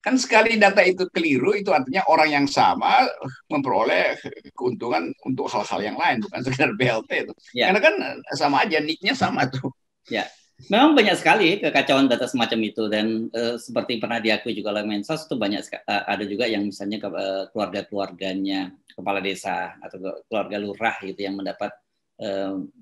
Kan 0.00 0.16
sekali 0.16 0.56
data 0.56 0.80
itu 0.80 1.04
keliru, 1.12 1.52
itu 1.52 1.68
artinya 1.76 2.00
orang 2.08 2.32
yang 2.32 2.46
sama 2.48 3.04
memperoleh 3.52 4.16
keuntungan 4.56 5.12
untuk 5.28 5.44
hal-hal 5.52 5.92
yang 5.92 5.96
lain, 6.00 6.24
bukan 6.24 6.40
sekedar 6.40 6.72
BLT 6.72 7.28
itu. 7.28 7.34
Ya. 7.52 7.68
Karena 7.68 7.80
kan 7.84 7.94
sama 8.32 8.64
aja, 8.64 8.80
nicknya 8.80 9.12
sama 9.12 9.44
tuh. 9.52 9.68
Ya, 10.08 10.24
memang 10.68 10.92
banyak 10.92 11.16
sekali 11.16 11.62
kekacauan 11.62 12.10
data 12.10 12.28
semacam 12.28 12.60
itu 12.66 12.84
dan 12.92 13.32
uh, 13.32 13.56
seperti 13.56 13.96
pernah 13.96 14.20
diakui 14.20 14.52
juga 14.52 14.76
oleh 14.76 14.84
Mensos 14.84 15.24
itu 15.24 15.38
banyak 15.38 15.62
uh, 15.88 16.04
ada 16.04 16.24
juga 16.28 16.44
yang 16.44 16.68
misalnya 16.68 17.00
ke, 17.00 17.08
uh, 17.08 17.44
keluarga-keluarganya 17.54 18.74
kepala 18.92 19.24
desa 19.24 19.80
atau 19.80 20.20
keluarga 20.28 20.56
lurah 20.60 20.96
gitu 21.00 21.20
yang 21.24 21.38
mendapat 21.38 21.72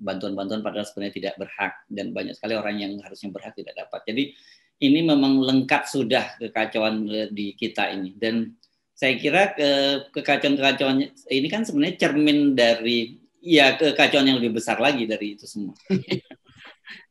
bantuan-bantuan 0.03 0.59
padahal 0.59 0.83
sebenarnya 0.83 1.15
tidak 1.15 1.35
berhak 1.39 1.71
dan 1.87 2.11
banyak 2.11 2.35
sekali 2.35 2.59
orang 2.59 2.75
yang 2.75 2.99
harusnya 2.99 3.31
berhak 3.31 3.55
tidak 3.55 3.71
dapat. 3.71 4.03
Jadi 4.03 4.35
ini 4.83 4.99
memang 4.99 5.39
lengkap 5.39 5.87
sudah 5.87 6.35
kekacauan 6.43 7.07
di 7.31 7.55
kita 7.55 7.87
ini 7.87 8.19
dan 8.19 8.51
saya 8.99 9.15
kira 9.15 9.55
ke 9.55 9.69
kekacauan-kekacauan 10.11 11.07
ini 11.31 11.47
kan 11.47 11.63
sebenarnya 11.63 11.95
cermin 11.95 12.51
dari 12.51 13.15
ya 13.39 13.79
kekacauan 13.79 14.27
yang 14.27 14.43
lebih 14.43 14.59
besar 14.59 14.75
lagi 14.75 15.07
dari 15.07 15.39
itu 15.39 15.47
semua. 15.47 15.71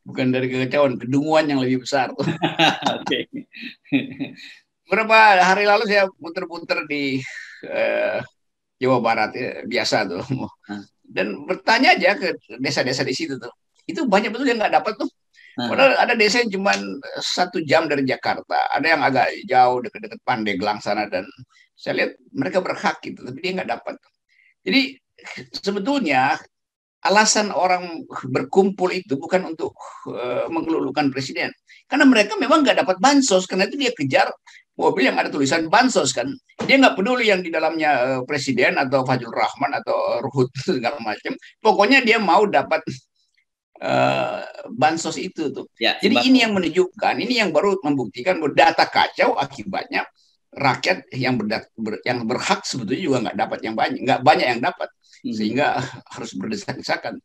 Bukan 0.08 0.32
dari 0.32 0.48
kekacauan, 0.48 0.96
kedunguan 0.96 1.52
yang 1.52 1.60
lebih 1.60 1.84
besar. 1.84 2.08
Oke. 2.96 3.28
Beberapa 4.88 5.44
hari 5.44 5.68
lalu 5.68 5.84
saya 5.84 6.08
muter-muter 6.16 6.88
di 6.88 7.20
uh, 7.68 8.24
Jawa 8.80 8.98
Barat 9.04 9.30
ya, 9.36 9.50
biasa 9.68 10.08
tuh. 10.08 10.24
Dan 11.04 11.44
bertanya 11.44 11.92
aja 11.92 12.16
ke 12.16 12.40
desa-desa 12.56 13.04
di 13.04 13.12
situ 13.12 13.36
tuh. 13.36 13.52
Itu 13.84 14.08
banyak 14.08 14.32
betul 14.32 14.48
yang 14.48 14.64
nggak 14.64 14.80
dapat 14.80 14.96
tuh 14.96 15.12
Hmm. 15.58 15.74
Padahal 15.74 15.98
ada 15.98 16.14
desa 16.14 16.38
yang 16.38 16.54
cuma 16.54 16.70
satu 17.18 17.58
jam 17.66 17.90
dari 17.90 18.06
Jakarta, 18.06 18.70
ada 18.70 18.86
yang 18.86 19.02
agak 19.02 19.26
jauh 19.42 19.82
dekat-dekat 19.82 20.22
Pandeglang 20.22 20.78
sana 20.78 21.10
dan 21.10 21.26
saya 21.74 21.98
lihat 21.98 22.12
mereka 22.30 22.62
berhak 22.62 23.02
gitu, 23.02 23.26
tapi 23.26 23.42
dia 23.42 23.58
nggak 23.58 23.70
dapat. 23.74 23.98
Jadi 24.62 24.94
sebetulnya 25.50 26.38
alasan 26.98 27.54
orang 27.54 28.02
berkumpul 28.26 28.90
itu 28.90 29.14
bukan 29.14 29.54
untuk 29.54 29.74
uh, 30.10 30.50
mengelulukan 30.50 31.14
presiden, 31.14 31.54
karena 31.86 32.04
mereka 32.04 32.34
memang 32.34 32.66
nggak 32.66 32.82
dapat 32.82 32.96
bansos, 32.98 33.46
karena 33.46 33.70
itu 33.70 33.78
dia 33.78 33.94
kejar 33.94 34.28
mobil 34.78 35.10
yang 35.10 35.18
ada 35.18 35.30
tulisan 35.30 35.66
bansos 35.66 36.14
kan. 36.14 36.30
Dia 36.62 36.78
nggak 36.78 36.94
peduli 36.98 37.30
yang 37.30 37.42
di 37.42 37.50
dalamnya 37.50 37.90
uh, 38.18 38.20
presiden 38.26 38.78
atau 38.78 39.02
Fajrul 39.06 39.34
Rahman 39.34 39.78
atau 39.78 40.22
Ruhut 40.22 40.50
segala 40.58 40.98
macam. 41.02 41.34
Pokoknya 41.58 42.02
dia 42.02 42.18
mau 42.18 42.46
dapat 42.46 42.82
uh, 43.82 44.42
bansos 44.70 45.18
itu 45.18 45.50
tuh. 45.54 45.66
Ya, 45.78 45.98
Jadi 45.98 46.30
ini 46.30 46.46
yang 46.46 46.54
menunjukkan, 46.54 47.14
ini 47.18 47.42
yang 47.42 47.50
baru 47.50 47.78
membuktikan 47.82 48.42
bahwa 48.42 48.54
data 48.54 48.86
kacau 48.86 49.38
akibatnya 49.38 50.06
rakyat 50.54 51.10
yang 51.14 51.38
ber, 51.38 51.62
yang 52.02 52.26
berhak 52.26 52.66
sebetulnya 52.66 53.02
juga 53.02 53.18
nggak 53.28 53.36
dapat 53.38 53.58
yang 53.62 53.74
banyak, 53.78 54.00
nggak 54.02 54.20
banyak 54.26 54.46
yang 54.46 54.62
dapat 54.62 54.88
hmm. 55.24 55.34
sehingga 55.34 55.78
harus 56.14 56.30
berdesak-desakan 56.36 57.18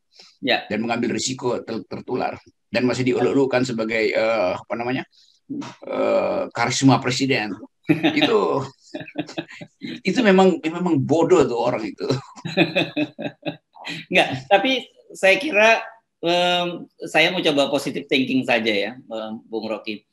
ya. 0.44 0.66
dan 0.68 0.80
mengambil 0.82 1.16
risiko 1.16 1.60
ter, 1.62 1.82
tertular 1.86 2.38
dan 2.74 2.84
masih 2.90 3.06
diululukan 3.06 3.62
sebagai 3.62 4.14
uh, 4.18 4.58
apa 4.58 4.74
namanya 4.74 5.04
uh, 5.86 6.50
karisma 6.50 6.98
presiden 6.98 7.54
itu 8.20 8.40
itu 10.06 10.20
memang 10.24 10.62
memang 10.64 10.96
bodoh 11.02 11.44
tuh 11.44 11.60
orang 11.60 11.84
itu. 11.84 12.08
Enggak, 14.08 14.48
tapi 14.48 14.88
saya 15.12 15.36
kira 15.42 15.84
um, 16.24 16.88
saya 17.04 17.30
mau 17.30 17.44
coba 17.44 17.68
positive 17.68 18.08
thinking 18.08 18.48
saja 18.48 18.72
ya, 18.72 18.92
um, 19.12 19.44
Bung 19.46 19.68
Rocky. 19.68 20.08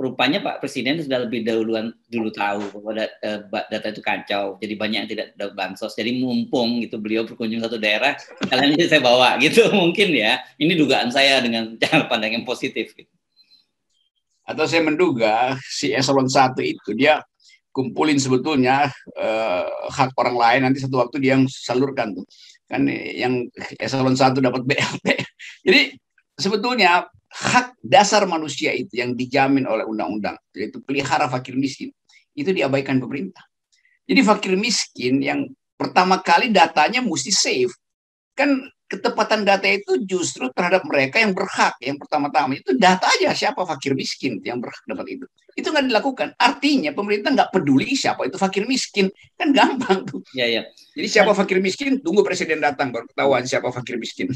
Rupanya 0.00 0.40
Pak 0.40 0.64
Presiden 0.64 0.96
sudah 0.96 1.28
lebih 1.28 1.44
dahuluan 1.44 1.92
dulu 2.08 2.32
tahu 2.32 2.72
bahwa 2.72 3.04
data, 3.04 3.12
uh, 3.20 3.68
data 3.68 3.86
itu 3.92 4.00
kacau, 4.00 4.56
jadi 4.56 4.72
banyak 4.80 4.98
yang 5.04 5.10
tidak 5.12 5.26
ada 5.36 5.52
bansos. 5.52 5.92
Jadi 5.92 6.24
mumpung 6.24 6.80
gitu 6.80 6.96
beliau 6.96 7.28
berkunjung 7.28 7.60
satu 7.60 7.76
daerah, 7.76 8.16
kalian 8.48 8.80
saya 8.88 9.04
bawa 9.04 9.36
gitu 9.36 9.68
mungkin 9.76 10.08
ya. 10.16 10.40
Ini 10.56 10.72
dugaan 10.72 11.12
saya 11.12 11.44
dengan 11.44 11.74
cara 11.84 12.08
pandang 12.08 12.32
yang 12.32 12.48
positif. 12.48 12.96
Gitu. 12.96 13.12
Atau 14.48 14.64
saya 14.64 14.80
menduga 14.80 15.60
si 15.68 15.92
eselon 15.92 16.32
satu 16.32 16.64
itu 16.64 16.96
dia 16.96 17.20
kumpulin 17.70 18.16
sebetulnya 18.16 18.88
uh, 19.20 19.68
hak 19.92 20.16
orang 20.16 20.36
lain 20.40 20.60
nanti 20.64 20.82
satu 20.82 20.96
waktu 20.96 21.22
dia 21.22 21.38
yang 21.38 21.46
salurkan 21.46 22.16
tuh 22.18 22.26
kan 22.66 22.82
yang 22.90 23.46
eselon 23.78 24.18
satu 24.18 24.42
dapat 24.42 24.66
BLT 24.66 25.06
jadi 25.66 25.94
sebetulnya 26.40 27.06
hak 27.30 27.78
dasar 27.78 28.26
manusia 28.26 28.74
itu 28.74 28.98
yang 28.98 29.14
dijamin 29.14 29.68
oleh 29.68 29.86
undang-undang, 29.86 30.34
yaitu 30.56 30.82
pelihara 30.82 31.30
fakir 31.30 31.54
miskin, 31.54 31.94
itu 32.34 32.50
diabaikan 32.50 32.98
pemerintah. 32.98 33.46
Jadi 34.08 34.20
fakir 34.26 34.58
miskin 34.58 35.22
yang 35.22 35.46
pertama 35.78 36.18
kali 36.18 36.50
datanya 36.50 36.98
mesti 36.98 37.30
safe. 37.30 37.74
Kan 38.34 38.58
ketepatan 38.90 39.46
data 39.46 39.70
itu 39.70 40.02
justru 40.02 40.50
terhadap 40.50 40.82
mereka 40.82 41.22
yang 41.22 41.30
berhak. 41.30 41.78
Yang 41.78 42.02
pertama-tama 42.02 42.58
itu 42.58 42.74
data 42.74 43.06
aja 43.06 43.30
siapa 43.30 43.62
fakir 43.62 43.94
miskin 43.94 44.42
yang 44.42 44.58
berhak 44.58 44.82
dapat 44.82 45.14
itu. 45.14 45.26
Itu 45.54 45.70
nggak 45.70 45.86
dilakukan. 45.86 46.28
Artinya 46.34 46.90
pemerintah 46.90 47.30
nggak 47.30 47.50
peduli 47.54 47.94
siapa 47.94 48.26
itu 48.26 48.34
fakir 48.34 48.66
miskin. 48.66 49.06
Kan 49.38 49.54
gampang 49.54 50.02
tuh. 50.10 50.26
Ya 50.34 50.50
ya. 50.50 50.66
Jadi 50.98 51.06
siapa 51.06 51.30
fakir 51.38 51.62
miskin 51.62 52.02
tunggu 52.02 52.26
presiden 52.26 52.58
datang 52.58 52.90
baru 52.90 53.06
ketahuan 53.06 53.46
siapa 53.46 53.70
fakir 53.70 53.94
miskin. 53.94 54.26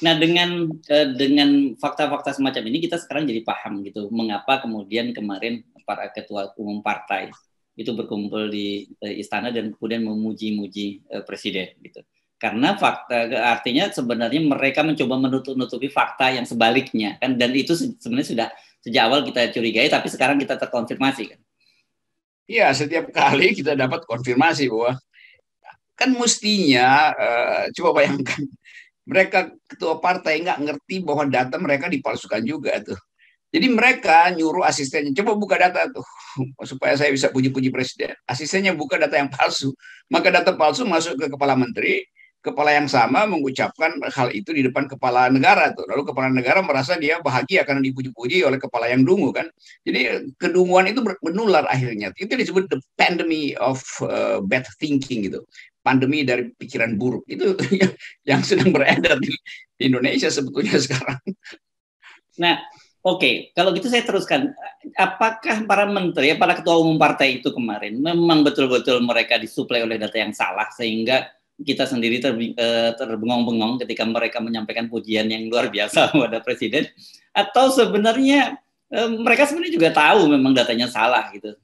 Nah 0.00 0.16
dengan 0.16 0.72
eh, 0.88 1.12
dengan 1.12 1.76
fakta-fakta 1.76 2.32
semacam 2.32 2.64
ini 2.72 2.88
kita 2.88 2.96
sekarang 2.96 3.28
jadi 3.28 3.44
paham 3.44 3.84
gitu. 3.84 4.08
Mengapa 4.08 4.64
kemudian 4.64 5.12
kemarin 5.12 5.60
para 5.84 6.08
ketua 6.08 6.56
umum 6.56 6.80
partai 6.80 7.28
itu 7.76 7.92
berkumpul 7.92 8.48
di 8.48 8.88
eh, 9.04 9.20
istana 9.20 9.52
dan 9.52 9.76
kemudian 9.76 10.00
memuji-muji 10.00 11.04
eh, 11.12 11.22
presiden 11.28 11.76
gitu 11.84 12.00
karena 12.38 12.78
fakta 12.78 13.26
artinya 13.50 13.90
sebenarnya 13.90 14.38
mereka 14.46 14.86
mencoba 14.86 15.18
menutup-nutupi 15.18 15.90
fakta 15.90 16.30
yang 16.30 16.46
sebaliknya 16.46 17.18
kan 17.18 17.34
dan 17.34 17.50
itu 17.50 17.74
sebenarnya 17.74 18.28
sudah 18.30 18.48
sejak 18.78 19.02
awal 19.10 19.26
kita 19.26 19.50
curigai 19.50 19.90
tapi 19.90 20.06
sekarang 20.06 20.38
kita 20.38 20.54
terkonfirmasi 20.54 21.34
kan. 21.34 21.40
Iya, 22.48 22.72
setiap 22.72 23.12
kali 23.12 23.52
kita 23.52 23.76
dapat 23.76 24.08
konfirmasi 24.08 24.72
bahwa 24.72 24.96
kan 25.98 26.14
mestinya 26.14 27.12
uh, 27.12 27.62
coba 27.74 28.00
bayangkan 28.00 28.40
mereka 29.02 29.38
ketua 29.66 29.98
partai 29.98 30.40
nggak 30.46 30.58
ngerti 30.62 31.02
bahwa 31.02 31.26
data 31.26 31.58
mereka 31.58 31.90
dipalsukan 31.90 32.40
juga 32.46 32.78
tuh. 32.80 32.96
Jadi 33.48 33.66
mereka 33.72 34.28
nyuruh 34.36 34.60
asistennya, 34.60 35.08
coba 35.24 35.32
buka 35.32 35.56
data 35.56 35.88
tuh, 35.88 36.04
supaya 36.70 36.92
saya 37.00 37.08
bisa 37.08 37.32
puji-puji 37.32 37.72
presiden. 37.72 38.12
Asistennya 38.28 38.76
buka 38.76 39.00
data 39.00 39.16
yang 39.16 39.32
palsu. 39.32 39.72
Maka 40.12 40.28
data 40.28 40.52
palsu 40.52 40.84
masuk 40.84 41.16
ke 41.16 41.26
kepala 41.32 41.56
menteri, 41.56 42.04
kepala 42.38 42.70
yang 42.70 42.86
sama 42.86 43.26
mengucapkan 43.26 43.98
hal 44.14 44.30
itu 44.30 44.54
di 44.54 44.62
depan 44.62 44.86
kepala 44.86 45.26
negara 45.28 45.74
tuh. 45.74 45.84
Lalu 45.90 46.02
kepala 46.06 46.30
negara 46.30 46.62
merasa 46.62 46.94
dia 46.94 47.18
bahagia 47.18 47.66
karena 47.66 47.82
dipuji-puji 47.82 48.46
oleh 48.46 48.56
kepala 48.62 48.86
yang 48.88 49.02
dungu 49.02 49.34
kan. 49.34 49.50
Jadi 49.82 50.32
kedunguan 50.38 50.86
itu 50.90 51.02
menular 51.20 51.66
akhirnya. 51.66 52.14
Itu 52.14 52.38
disebut 52.38 52.70
the 52.70 52.78
pandemic 52.94 53.58
of 53.58 53.82
uh, 54.06 54.38
bad 54.40 54.64
thinking 54.78 55.26
gitu. 55.26 55.42
Pandemi 55.82 56.22
dari 56.22 56.48
pikiran 56.54 56.94
buruk. 56.94 57.26
Itu 57.26 57.58
yang 58.30 58.46
sedang 58.46 58.70
beredar 58.70 59.18
di 59.18 59.34
Indonesia 59.82 60.30
sebetulnya 60.30 60.78
sekarang. 60.84 61.18
Nah, 62.38 62.62
Oke, 63.08 63.54
kalau 63.54 63.70
gitu 63.72 63.86
saya 63.86 64.02
teruskan. 64.02 64.52
Apakah 64.98 65.64
para 65.64 65.86
menteri, 65.86 66.34
para 66.34 66.58
ketua 66.58 66.82
umum 66.82 66.98
partai 66.98 67.38
itu 67.38 67.54
kemarin 67.54 67.94
memang 67.94 68.42
betul-betul 68.42 69.00
mereka 69.06 69.38
disuplai 69.38 69.86
oleh 69.86 69.96
data 69.96 70.18
yang 70.18 70.34
salah 70.34 70.66
sehingga 70.74 71.30
kita 71.58 71.90
sendiri 71.90 72.22
ter, 72.22 72.34
eh, 72.38 72.90
terbengong-bengong 72.94 73.82
ketika 73.82 74.06
mereka 74.06 74.38
menyampaikan 74.38 74.86
pujian 74.86 75.26
yang 75.26 75.50
luar 75.50 75.70
biasa 75.70 76.06
kepada 76.14 76.38
presiden 76.42 76.86
atau 77.34 77.70
sebenarnya 77.74 78.58
eh, 78.90 79.08
mereka 79.18 79.46
sebenarnya 79.46 79.74
juga 79.74 79.90
tahu 79.90 80.30
memang 80.30 80.54
datanya 80.54 80.86
salah 80.86 81.26
gitu. 81.34 81.54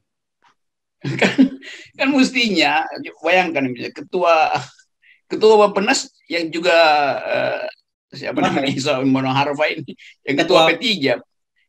Kan, 1.21 1.61
kan 2.01 2.09
mestinya 2.17 2.81
bayangkan 3.21 3.69
ketua 3.93 4.57
ketua 5.29 5.69
Bapenas 5.69 6.09
yang 6.33 6.49
juga 6.49 6.73
uh, 7.21 7.69
siapa 8.09 8.41
namanya 8.41 8.73
Isa 8.73 9.05
Monoharfa 9.05 9.69
ini 9.69 9.93
yang 10.25 10.41
ketua, 10.41 10.73
ketua 10.73 10.81
P3 10.81 11.21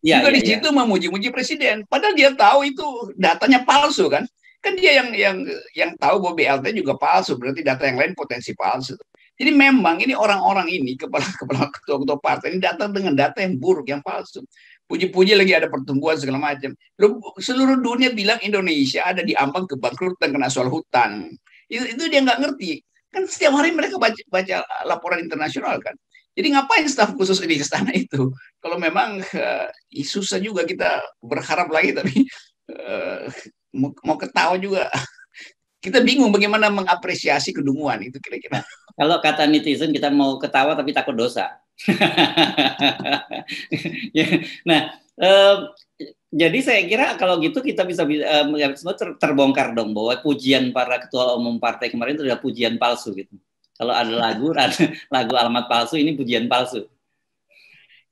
Ya, 0.06 0.22
juga 0.22 0.30
ya, 0.30 0.36
di 0.38 0.42
ya. 0.46 0.50
situ 0.54 0.68
ya. 0.70 0.76
memuji-muji 0.78 1.28
presiden. 1.34 1.82
Padahal 1.90 2.14
dia 2.14 2.30
tahu 2.30 2.62
itu 2.70 2.86
datanya 3.18 3.66
palsu 3.66 4.06
kan. 4.06 4.22
Kan 4.66 4.74
dia 4.74 4.98
yang 4.98 5.14
yang 5.14 5.38
yang 5.78 5.92
tahu 6.02 6.18
bahwa 6.18 6.34
BLT 6.34 6.82
juga 6.82 6.98
palsu, 6.98 7.38
berarti 7.38 7.62
data 7.62 7.86
yang 7.86 8.02
lain 8.02 8.18
potensi 8.18 8.50
palsu. 8.58 8.98
Jadi 9.38 9.52
memang 9.54 10.02
ini 10.02 10.18
orang-orang 10.18 10.66
ini 10.74 10.98
kepala 10.98 11.22
kepala 11.42 11.70
ketua-ketua 11.70 12.18
partai 12.18 12.58
ini 12.58 12.66
datang 12.66 12.90
dengan 12.90 13.14
data 13.14 13.46
yang 13.46 13.62
buruk, 13.62 13.86
yang 13.86 14.02
palsu. 14.02 14.42
Puji-puji 14.90 15.38
lagi 15.38 15.54
ada 15.54 15.70
pertumbuhan 15.70 16.18
segala 16.18 16.42
macam. 16.42 16.74
Seluruh 17.38 17.78
dunia 17.78 18.10
bilang 18.10 18.42
Indonesia 18.42 19.06
ada 19.06 19.22
di 19.22 19.38
ambang 19.38 19.70
kebangkrutan 19.70 20.34
kena 20.34 20.50
soal 20.50 20.74
hutan. 20.74 21.30
Itu, 21.70 21.86
itu 21.86 22.04
dia 22.10 22.26
nggak 22.26 22.42
ngerti. 22.42 22.82
Kan 23.14 23.30
setiap 23.30 23.58
hari 23.58 23.70
mereka 23.74 24.02
baca, 24.02 24.18
baca 24.30 24.66
laporan 24.86 25.22
internasional 25.22 25.78
kan. 25.78 25.94
Jadi 26.36 26.52
ngapain 26.52 26.86
staf 26.86 27.16
khusus 27.16 27.40
ini 27.42 27.56
ke 27.58 27.66
sana 27.66 27.96
itu? 27.96 28.30
Kalau 28.60 28.78
memang 28.78 29.24
uh, 29.24 29.68
susah 30.04 30.38
juga 30.38 30.68
kita 30.68 31.02
berharap 31.24 31.72
lagi, 31.72 31.96
tapi 31.96 32.28
uh, 32.72 33.30
mau, 33.76 33.92
mau 34.02 34.18
ketawa 34.18 34.56
juga. 34.58 34.90
Kita 35.84 36.02
bingung 36.02 36.34
bagaimana 36.34 36.74
mengapresiasi 36.74 37.54
kedunguan 37.54 38.02
itu 38.02 38.18
kira-kira. 38.18 38.66
Kalau 38.98 39.22
kata 39.22 39.46
netizen 39.46 39.94
kita 39.94 40.10
mau 40.10 40.42
ketawa 40.42 40.74
tapi 40.74 40.96
takut 40.96 41.14
dosa. 41.14 41.62
Ya, 44.16 44.26
nah, 44.66 44.98
uh, 45.22 45.70
jadi 46.34 46.60
saya 46.60 46.82
kira 46.90 47.14
kalau 47.16 47.38
gitu 47.40 47.62
kita 47.62 47.86
bisa 47.86 48.04
ter 48.98 49.10
terbongkar 49.22 49.72
dong 49.78 49.94
bahwa 49.96 50.18
pujian 50.20 50.74
para 50.74 50.98
ketua 50.98 51.38
umum 51.38 51.62
partai 51.62 51.94
kemarin 51.94 52.18
itu 52.18 52.24
adalah 52.26 52.42
pujian 52.42 52.76
palsu 52.82 53.14
gitu. 53.14 53.38
Kalau 53.76 53.92
ada 53.96 54.12
lagu, 54.12 54.52
ada 54.56 54.76
lagu 55.12 55.34
alamat 55.36 55.66
palsu, 55.68 55.96
ini 55.96 56.16
pujian 56.16 56.48
palsu. 56.52 56.88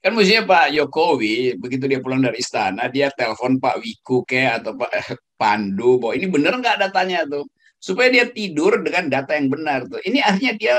Kan 0.03 0.19
mestinya 0.19 0.43
Pak 0.43 0.75
Jokowi, 0.75 1.55
begitu 1.55 1.88
dia 1.88 2.03
pulang 2.03 2.19
dari 2.19 2.43
istana, 2.43 2.91
dia 2.91 3.07
telepon 3.15 3.55
Pak 3.55 3.79
Wiku 3.79 4.27
ke 4.27 4.43
atau 4.51 4.75
Pak 4.75 4.91
eh, 4.91 5.15
Pandu, 5.39 5.95
bahwa 5.95 6.13
ini 6.19 6.27
benar 6.27 6.60
nggak 6.60 6.77
datanya 6.83 7.24
tuh. 7.24 7.48
Supaya 7.79 8.12
dia 8.12 8.27
tidur 8.27 8.83
dengan 8.83 9.07
data 9.07 9.31
yang 9.31 9.48
benar 9.48 9.88
tuh. 9.88 10.03
Ini 10.03 10.19
artinya 10.19 10.53
dia 10.60 10.75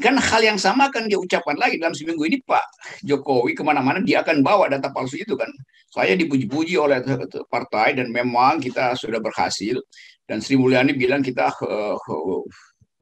kan 0.00 0.16
hal 0.16 0.40
yang 0.40 0.56
sama 0.56 0.88
akan 0.88 1.04
dia 1.04 1.20
ucapkan 1.20 1.52
lagi 1.60 1.76
dalam 1.76 1.92
seminggu 1.92 2.24
ini 2.24 2.40
Pak 2.40 2.64
Jokowi 3.04 3.52
ke 3.52 3.60
mana-mana 3.60 4.00
dia 4.00 4.24
akan 4.24 4.40
bawa 4.40 4.72
data 4.72 4.88
palsu 4.88 5.20
itu 5.20 5.36
kan 5.36 5.52
saya 5.92 6.16
dipuji-puji 6.16 6.80
oleh 6.80 7.04
partai 7.52 8.00
dan 8.00 8.08
memang 8.08 8.56
kita 8.56 8.96
sudah 8.96 9.20
berhasil 9.20 9.76
dan 10.24 10.40
Sri 10.40 10.56
Mulyani 10.56 10.96
bilang 10.96 11.20
kita 11.20 11.52
uh, 11.60 12.00
uh, 12.00 12.40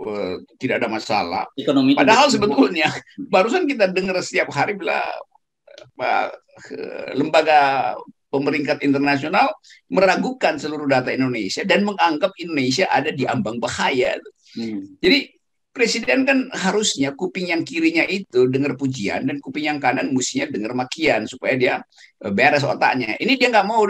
uh, 0.01 0.35
tidak 0.57 0.85
ada 0.85 0.89
masalah. 0.89 1.45
Ekonomi 1.55 1.93
Padahal 1.95 2.33
sebetulnya 2.33 2.89
barusan 3.31 3.69
kita 3.69 3.93
dengar 3.93 4.19
setiap 4.25 4.49
hari 4.53 4.77
bila 4.77 5.01
uh, 6.01 6.29
lembaga 7.17 7.95
pemeringkat 8.31 8.87
internasional 8.87 9.51
meragukan 9.91 10.55
seluruh 10.57 10.87
data 10.87 11.11
Indonesia 11.11 11.67
dan 11.67 11.83
menganggap 11.83 12.31
Indonesia 12.39 12.87
ada 12.87 13.11
di 13.11 13.27
ambang 13.27 13.59
bahaya. 13.59 14.17
Hmm. 14.55 14.97
Jadi 15.03 15.35
presiden 15.71 16.27
kan 16.27 16.51
harusnya 16.51 17.15
kuping 17.15 17.55
yang 17.55 17.63
kirinya 17.63 18.03
itu 18.07 18.51
dengar 18.51 18.75
pujian 18.75 19.23
dan 19.23 19.39
kuping 19.39 19.71
yang 19.71 19.79
kanan 19.79 20.11
mestinya 20.11 20.51
dengar 20.51 20.75
makian 20.75 21.31
supaya 21.31 21.55
dia 21.55 21.75
eh, 22.23 22.33
beres 22.35 22.67
otaknya. 22.67 23.15
Ini 23.19 23.39
dia 23.39 23.49
nggak 23.51 23.67
mau 23.67 23.83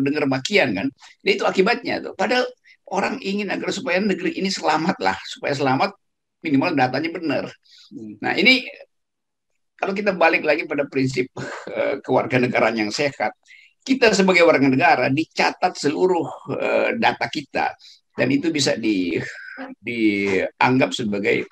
dengar 0.00 0.24
makian 0.28 0.72
kan. 0.76 0.86
Jadi 1.20 1.32
itu 1.36 1.44
akibatnya 1.44 2.00
tuh. 2.00 2.12
Padahal 2.16 2.48
orang 2.92 3.16
ingin 3.24 3.48
agar 3.48 3.72
supaya 3.72 3.98
negeri 3.98 4.36
ini 4.36 4.52
selamat 4.52 4.96
lah, 5.00 5.16
supaya 5.24 5.56
selamat 5.56 5.90
minimal 6.44 6.76
datanya 6.76 7.10
benar. 7.10 7.44
Hmm. 7.88 8.20
Nah 8.20 8.36
ini 8.36 8.62
kalau 9.74 9.96
kita 9.96 10.14
balik 10.14 10.46
lagi 10.46 10.68
pada 10.68 10.86
prinsip 10.86 11.32
uh, 11.34 11.98
kewarganegaraan 12.04 12.86
yang 12.86 12.92
sehat, 12.94 13.34
kita 13.82 14.14
sebagai 14.14 14.46
warga 14.46 14.68
negara 14.68 15.10
dicatat 15.10 15.74
seluruh 15.74 16.26
uh, 16.54 16.88
data 16.94 17.26
kita 17.26 17.74
dan 18.14 18.28
itu 18.30 18.52
bisa 18.52 18.78
di 18.78 19.18
dianggap 19.82 20.94
sebagai 20.94 21.48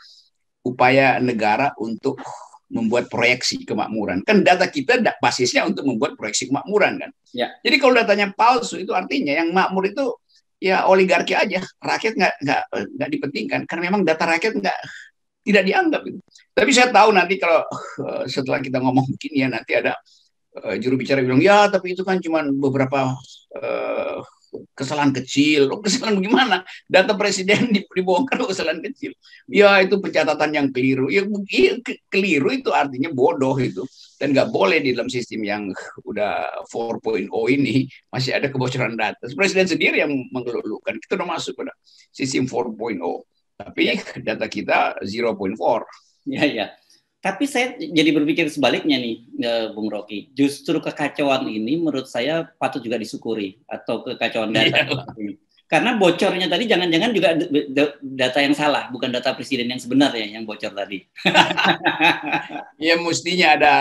upaya 0.62 1.18
negara 1.18 1.72
untuk 1.81 2.20
membuat 2.70 3.11
proyeksi 3.11 3.66
kemakmuran. 3.66 4.22
Kan 4.22 4.46
data 4.46 4.70
kita 4.70 5.03
basisnya 5.18 5.66
untuk 5.66 5.83
membuat 5.90 6.14
proyeksi 6.14 6.46
kemakmuran 6.46 7.03
kan. 7.03 7.11
Ya. 7.35 7.50
Jadi 7.66 7.76
kalau 7.83 7.98
datanya 7.98 8.31
palsu 8.31 8.79
itu 8.79 8.94
artinya 8.94 9.35
yang 9.42 9.50
makmur 9.50 9.90
itu 9.90 10.14
ya 10.61 10.85
oligarki 10.87 11.33
aja 11.33 11.64
rakyat 11.81 12.14
nggak 12.20 12.35
nggak 12.44 12.62
nggak 13.01 13.11
dipentingkan 13.16 13.61
karena 13.64 13.83
memang 13.88 14.05
data 14.05 14.25
rakyat 14.29 14.61
nggak 14.61 14.79
tidak 15.40 15.62
dianggap 15.64 16.03
itu. 16.05 16.20
Tapi 16.53 16.70
saya 16.70 16.92
tahu 16.92 17.11
nanti 17.16 17.40
kalau 17.40 17.64
uh, 18.05 18.25
setelah 18.29 18.61
kita 18.61 18.77
ngomong 18.77 19.09
begini 19.16 19.42
ya 19.42 19.49
nanti 19.49 19.73
ada 19.73 19.96
uh, 20.61 20.77
juru 20.77 21.01
bicara 21.01 21.25
bilang 21.25 21.40
ya 21.40 21.66
tapi 21.73 21.96
itu 21.96 22.05
kan 22.05 22.20
cuma 22.20 22.44
beberapa 22.44 23.16
uh, 23.57 24.20
kesalahan 24.74 25.14
kecil. 25.14 25.70
Oh, 25.70 25.80
kesalahan 25.80 26.18
bagaimana? 26.18 26.56
Data 26.86 27.14
presiden 27.14 27.70
dibongkar 27.74 28.42
kesalahan 28.44 28.82
kecil. 28.90 29.14
Ya 29.46 29.78
itu 29.82 29.98
pencatatan 30.02 30.50
yang 30.54 30.66
keliru. 30.74 31.06
Ya 31.08 31.24
keliru 32.10 32.48
itu 32.50 32.70
artinya 32.74 33.10
bodoh 33.14 33.54
itu. 33.58 33.86
Dan 34.20 34.36
nggak 34.36 34.52
boleh 34.52 34.84
di 34.84 34.92
dalam 34.92 35.08
sistem 35.08 35.40
yang 35.46 35.62
udah 36.04 36.64
4.0 36.68 37.30
ini 37.56 37.88
masih 38.12 38.36
ada 38.36 38.52
kebocoran 38.52 38.92
data. 38.98 39.24
Presiden 39.32 39.66
sendiri 39.70 40.02
yang 40.02 40.12
mengeluhkan. 40.28 41.00
Kita 41.00 41.16
udah 41.16 41.28
masuk 41.40 41.56
pada 41.56 41.72
sistem 42.12 42.44
4.0. 42.44 43.00
Tapi 43.60 43.80
ya. 43.88 43.94
data 44.20 44.46
kita 44.48 45.00
0.4. 45.04 46.28
Ya, 46.28 46.44
ya. 46.44 46.66
Tapi 47.20 47.44
saya 47.44 47.76
jadi 47.76 48.16
berpikir 48.16 48.48
sebaliknya 48.48 48.96
nih, 48.96 49.16
eh, 49.44 49.66
Bung 49.76 49.92
Rocky. 49.92 50.33
Justru 50.33 50.80
kekacauan 50.80 51.44
ini 51.52 51.76
menurut 51.76 52.09
saya 52.09 52.48
patut 52.56 52.80
juga 52.80 52.96
disyukuri 52.96 53.61
atau 53.68 54.00
kekacauan 54.00 54.56
data. 54.56 54.88
Yeah. 55.20 55.37
Karena 55.70 55.94
bocornya 55.94 56.50
tadi 56.50 56.66
jangan-jangan 56.66 57.11
juga 57.14 57.30
data 58.02 58.42
yang 58.42 58.59
salah, 58.59 58.90
bukan 58.90 59.06
data 59.14 59.38
presiden 59.38 59.70
yang 59.70 59.78
sebenarnya 59.78 60.26
yang 60.26 60.42
bocor 60.42 60.74
tadi. 60.74 61.06
ya 62.90 62.98
mestinya 62.98 63.54
ada 63.54 63.74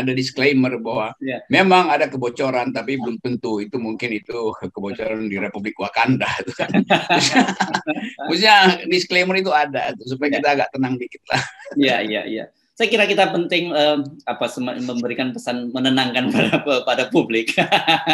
ada 0.00 0.12
disclaimer 0.16 0.80
bahwa 0.80 1.12
yeah. 1.20 1.44
memang 1.52 1.92
ada 1.92 2.08
kebocoran, 2.08 2.72
tapi 2.72 2.96
belum 2.96 3.20
tentu 3.20 3.60
itu 3.60 3.76
mungkin 3.76 4.16
itu 4.16 4.54
kebocoran 4.72 5.28
di 5.28 5.36
Republik 5.36 5.76
Wakanda. 5.76 6.30
Mestinya 8.32 8.80
disclaimer 8.88 9.36
itu 9.36 9.52
ada 9.52 9.92
supaya 10.08 10.32
yeah. 10.32 10.36
kita 10.40 10.48
agak 10.56 10.68
tenang 10.72 10.96
dikit 10.96 11.20
lah. 11.28 11.42
Iya 11.76 11.96
iya 12.00 12.22
iya 12.24 12.44
saya 12.76 12.92
kira 12.92 13.08
kita 13.08 13.32
penting 13.32 13.72
uh, 13.72 14.04
apa 14.28 14.52
memberikan 14.60 15.32
pesan 15.32 15.72
menenangkan 15.72 16.28
pada 16.34 16.60
pada 16.84 17.04
publik 17.08 17.56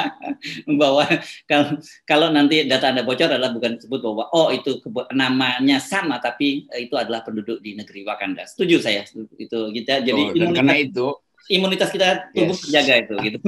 bahwa 0.80 1.02
kalau 1.50 1.82
kalau 2.06 2.26
nanti 2.30 2.70
data 2.70 2.94
anda 2.94 3.02
bocor 3.02 3.26
adalah 3.26 3.50
bukan 3.50 3.82
disebut 3.82 3.98
bahwa 3.98 4.30
oh 4.30 4.54
itu 4.54 4.78
namanya 5.10 5.82
sama 5.82 6.22
tapi 6.22 6.70
itu 6.78 6.94
adalah 6.94 7.26
penduduk 7.26 7.58
di 7.58 7.74
negeri 7.74 8.06
Wakanda. 8.06 8.46
Setuju 8.46 8.78
saya 8.78 9.02
itu 9.34 9.58
kita 9.74 10.06
jadi 10.06 10.14
oh, 10.14 10.30
imunitas, 10.30 10.54
karena 10.54 10.74
itu 10.78 11.06
imunitas 11.50 11.88
kita 11.90 12.06
tubuh 12.30 12.54
yes. 12.54 12.62
terjaga 12.62 12.94
itu 13.02 13.14
gitu 13.18 13.46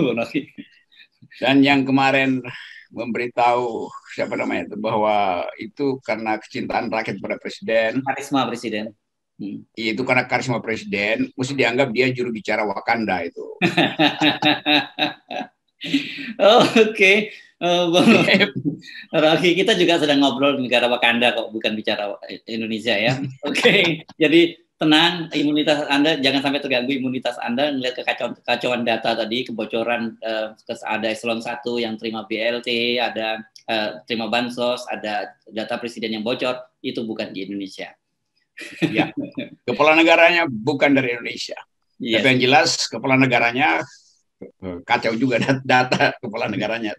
Dan 1.39 1.63
yang 1.63 1.87
kemarin 1.87 2.43
memberitahu 2.91 3.87
siapa 4.19 4.35
namanya 4.35 4.75
itu 4.75 4.77
bahwa 4.83 5.47
itu 5.63 5.87
karena 6.03 6.43
kecintaan 6.43 6.91
rakyat 6.91 7.23
pada 7.23 7.39
presiden. 7.39 8.03
Karisma 8.03 8.51
presiden 8.51 8.91
Hmm. 9.35 9.67
Itu 9.75 10.07
karena 10.07 10.31
karisma 10.31 10.63
presiden, 10.63 11.35
mesti 11.35 11.55
dianggap 11.59 11.91
dia 11.91 12.07
juru 12.15 12.31
bicara 12.31 12.63
Wakanda 12.63 13.27
itu. 13.27 13.43
oh, 16.39 16.63
Oke, 16.63 16.95
okay. 16.95 17.17
uh, 17.59 17.91
Rocky 19.11 19.59
kita 19.59 19.75
juga 19.75 19.99
sedang 19.99 20.23
ngobrol 20.23 20.63
negara 20.63 20.87
Wakanda 20.87 21.35
kok, 21.35 21.51
bukan 21.51 21.75
bicara 21.75 22.15
Indonesia 22.47 22.95
ya. 22.95 23.19
Oke, 23.43 23.59
okay. 23.59 23.83
jadi 24.15 24.55
tenang, 24.79 25.35
imunitas 25.35 25.83
Anda 25.91 26.15
jangan 26.23 26.47
sampai 26.47 26.63
terganggu 26.63 26.95
imunitas 26.95 27.35
Anda 27.43 27.75
melihat 27.75 28.07
kekacauan 28.07 28.39
kekacauan 28.39 28.83
data 28.87 29.19
tadi, 29.19 29.43
kebocoran 29.51 30.15
uh, 30.23 30.55
ada 30.87 31.11
eselon 31.11 31.43
1 31.43 31.59
yang 31.83 31.99
terima 31.99 32.23
BLT, 32.23 33.03
ada 33.03 33.43
uh, 33.67 33.99
terima 34.07 34.31
bansos, 34.31 34.87
ada 34.87 35.35
data 35.51 35.75
presiden 35.83 36.15
yang 36.15 36.23
bocor, 36.23 36.55
itu 36.87 37.03
bukan 37.03 37.35
di 37.35 37.51
Indonesia 37.51 37.91
ya. 38.89 39.11
Kepala 39.67 39.99
negaranya 39.99 40.47
bukan 40.49 40.95
dari 40.95 41.19
Indonesia. 41.19 41.59
Yes. 41.99 42.21
Tapi 42.21 42.27
yang 42.35 42.41
jelas 42.51 42.71
kepala 42.91 43.15
negaranya 43.15 43.83
eh, 44.43 44.79
kacau 44.83 45.15
juga 45.15 45.39
data 45.63 46.15
kepala 46.19 46.51
negaranya. 46.51 46.93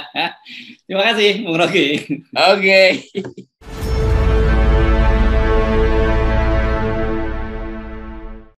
Terima 0.88 1.02
kasih, 1.12 1.44
Bung 1.44 1.58
Rocky. 1.60 1.88
Oke. 2.32 2.96
Okay. 3.04 3.79